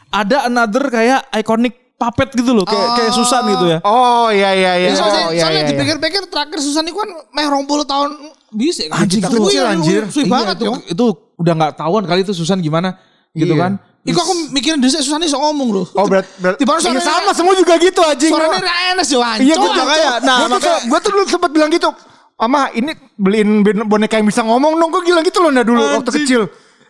ada 0.08 0.46
another 0.46 0.86
kayak 0.88 1.26
iconic 1.34 1.82
puppet 1.94 2.30
gitu 2.36 2.52
loh, 2.52 2.62
kayak 2.64 2.88
kayak 2.94 3.12
Susan 3.12 3.42
gitu 3.50 3.66
ya. 3.66 3.78
Oh 3.82 4.30
iya 4.30 4.54
iya 4.54 4.72
iya. 4.78 4.90
Ya, 4.92 4.96
soalnya, 4.96 5.22
Oh, 5.24 5.32
iya, 5.32 5.42
soalnya 5.42 5.56
iya, 5.56 5.66
iya. 5.66 5.72
dipikir-pikir 5.74 6.22
terakhir 6.28 6.60
Susan 6.60 6.84
itu 6.84 6.94
kan 6.94 7.10
meh 7.32 7.48
20 7.48 7.66
tahun 7.84 8.10
bisa 8.54 8.88
kan. 8.88 9.04
Anjing, 9.04 9.22
itu 9.22 9.34
gue 9.34 9.48
kecil, 9.48 9.64
anjir. 9.66 10.02
Suwi 10.08 10.24
Iya, 10.24 10.32
banget 10.32 10.56
itu, 10.56 10.66
yo. 10.66 10.74
itu 10.88 11.06
udah 11.36 11.54
nggak 11.54 11.72
tahuan 11.76 12.04
kali 12.06 12.20
itu 12.22 12.32
Susan 12.32 12.58
gimana 12.58 12.96
gitu 13.32 13.54
Iya. 13.54 13.62
kan. 13.62 13.72
Iku 14.04 14.20
aku 14.20 14.34
mikirin 14.52 14.78
dhisik 14.78 15.00
Susan 15.00 15.22
iso 15.22 15.36
ngomong 15.36 15.70
loh. 15.72 15.86
Oh 15.94 16.06
berat 16.06 16.28
berat. 16.38 16.60
Di 16.60 16.66
mana 16.66 16.80
Iya, 16.80 17.00
sama 17.00 17.32
semua 17.32 17.54
juga 17.54 17.74
gitu 17.78 18.00
anjing. 18.00 18.30
Suaranya 18.30 18.60
Renes 18.60 19.08
yo 19.08 19.20
anjing. 19.20 19.48
Iya 19.48 19.56
gue 19.56 19.70
cok. 19.70 19.88
Nah, 20.22 20.38
gue 20.44 20.60
tuh, 20.60 20.76
gua 20.88 21.00
tuh 21.00 21.12
dulu 21.12 21.24
sempat 21.26 21.50
bilang 21.50 21.72
gitu. 21.72 21.88
Ama 22.36 22.74
ini 22.74 22.92
beliin 23.16 23.50
boneka 23.64 24.18
yang 24.18 24.28
bisa 24.28 24.44
ngomong 24.44 24.76
dong. 24.76 24.90
Gue 24.90 25.04
gila 25.04 25.22
gitu 25.22 25.40
loh 25.40 25.50
nah 25.50 25.64
dulu 25.64 25.80
waktu 25.80 26.04
Anjing. 26.04 26.26
kecil. 26.28 26.42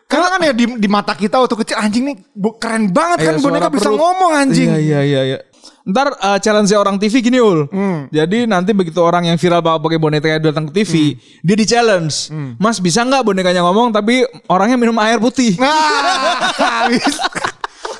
Karena 0.04 0.28
kan 0.30 0.39
ya 0.41 0.54
di, 0.54 0.65
di 0.78 0.88
mata 0.88 1.13
kita 1.13 1.38
waktu 1.38 1.56
kecil 1.63 1.76
anjing 1.76 2.04
nih 2.06 2.15
keren 2.60 2.89
banget 2.89 3.17
kan 3.23 3.34
Iya, 3.38 3.41
boneka 3.41 3.65
suara 3.65 3.73
bisa 3.73 3.88
perut. 3.88 3.97
ngomong 3.97 4.32
anjing. 4.36 4.69
Iya 4.69 4.80
iya 4.80 4.99
iya 5.02 5.21
iya. 5.26 5.38
Ntar 5.84 6.15
uh, 6.15 6.39
challenge 6.39 6.71
orang 6.76 6.95
TV 6.95 7.19
gini 7.19 7.39
ul. 7.39 7.67
Jadi 8.12 8.47
nanti 8.47 8.71
begitu 8.71 8.99
orang 9.04 9.28
yang 9.28 9.38
viral 9.39 9.60
bawa 9.60 9.80
pakai 9.80 9.99
bonekanya 9.99 10.39
datang 10.39 10.71
ke 10.71 10.84
TV, 10.84 11.19
dia 11.43 11.56
di 11.60 11.65
challenge. 11.67 12.32
Mas 12.60 12.80
bisa 12.80 13.04
nggak 13.04 13.23
bonekanya 13.23 13.63
ngomong 13.63 13.91
tapi 13.91 14.23
orangnya 14.47 14.78
minum 14.80 14.95
air 14.99 15.19
putih? 15.19 15.56
Nah. 15.63 16.88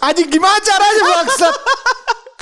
Anjing 0.04 0.28
gimana 0.28 0.60
caranya 0.60 1.02
bangsat? 1.08 1.56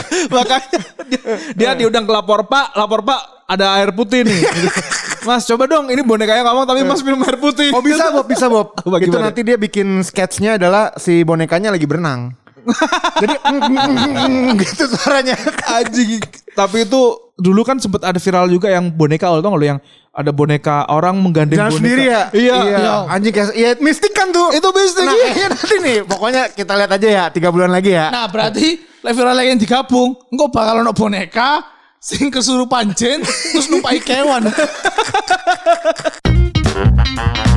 Makanya 0.33 0.79
dia, 1.07 1.21
dia 1.53 1.71
diundang 1.77 2.09
ke 2.09 2.11
lapor 2.11 2.49
Pak, 2.49 2.73
lapor 2.73 3.05
Pak 3.05 3.45
ada 3.45 3.77
air 3.77 3.93
putih 3.93 4.25
nih. 4.25 4.41
Mas 5.27 5.45
coba 5.45 5.69
dong 5.69 5.93
ini 5.93 6.01
bonekanya 6.01 6.41
ngomong 6.49 6.65
tapi 6.65 6.81
Mas 6.81 7.05
minum 7.05 7.21
air 7.21 7.37
putih. 7.37 7.69
Oh 7.69 7.83
bisa 7.85 8.09
Bob, 8.09 8.25
bisa 8.25 8.49
Bob. 8.49 8.73
Itu 8.97 9.17
nanti 9.21 9.45
dia 9.45 9.61
bikin 9.61 10.01
sketsnya 10.01 10.57
adalah 10.57 10.97
si 10.97 11.21
bonekanya 11.21 11.69
lagi 11.69 11.85
berenang. 11.85 12.33
Jadi 13.17 13.35
gitu 14.61 14.83
suaranya. 14.91 15.35
Anjing. 15.71 16.19
Tapi 16.51 16.83
itu 16.83 17.01
dulu 17.35 17.61
kan 17.63 17.79
sempat 17.79 18.03
ada 18.03 18.17
viral 18.17 18.47
juga 18.47 18.69
yang 18.69 18.91
boneka 18.91 19.27
lo 19.27 19.41
tau 19.41 19.49
gak 19.49 19.57
lo 19.57 19.65
yang 19.65 19.79
ada 20.11 20.29
boneka 20.29 20.85
orang 20.91 21.15
menggandeng 21.17 21.57
Jangan 21.57 21.71
boneka. 21.71 21.81
sendiri 21.81 22.03
ya. 22.05 22.21
Iya. 22.35 22.57
Iya. 22.67 22.93
Anjing 23.07 23.33
kayak 23.33 23.47
iya 23.55 23.69
mistik 23.79 24.11
kan 24.11 24.29
tuh. 24.29 24.51
Itu 24.51 24.69
mistik, 24.71 25.07
Nah, 25.07 25.15
iya. 25.15 25.31
iya 25.33 25.47
nanti 25.49 25.75
nih. 25.79 25.97
Pokoknya 26.03 26.43
kita 26.51 26.73
lihat 26.75 26.91
aja 26.91 27.07
ya 27.07 27.23
tiga 27.31 27.49
bulan 27.49 27.71
lagi 27.71 27.95
ya. 27.95 28.11
Nah, 28.11 28.27
berarti 28.27 28.79
level 29.01 29.25
lagi 29.25 29.49
yang 29.49 29.59
digabung, 29.59 30.09
engko 30.29 30.45
bakal 30.51 30.79
ono 30.79 30.91
boneka 30.91 31.63
sing 31.97 32.29
kesurupan 32.29 32.93
jin 32.93 33.21
terus 33.23 33.69
numpai 33.69 34.01
kewan. 34.01 34.45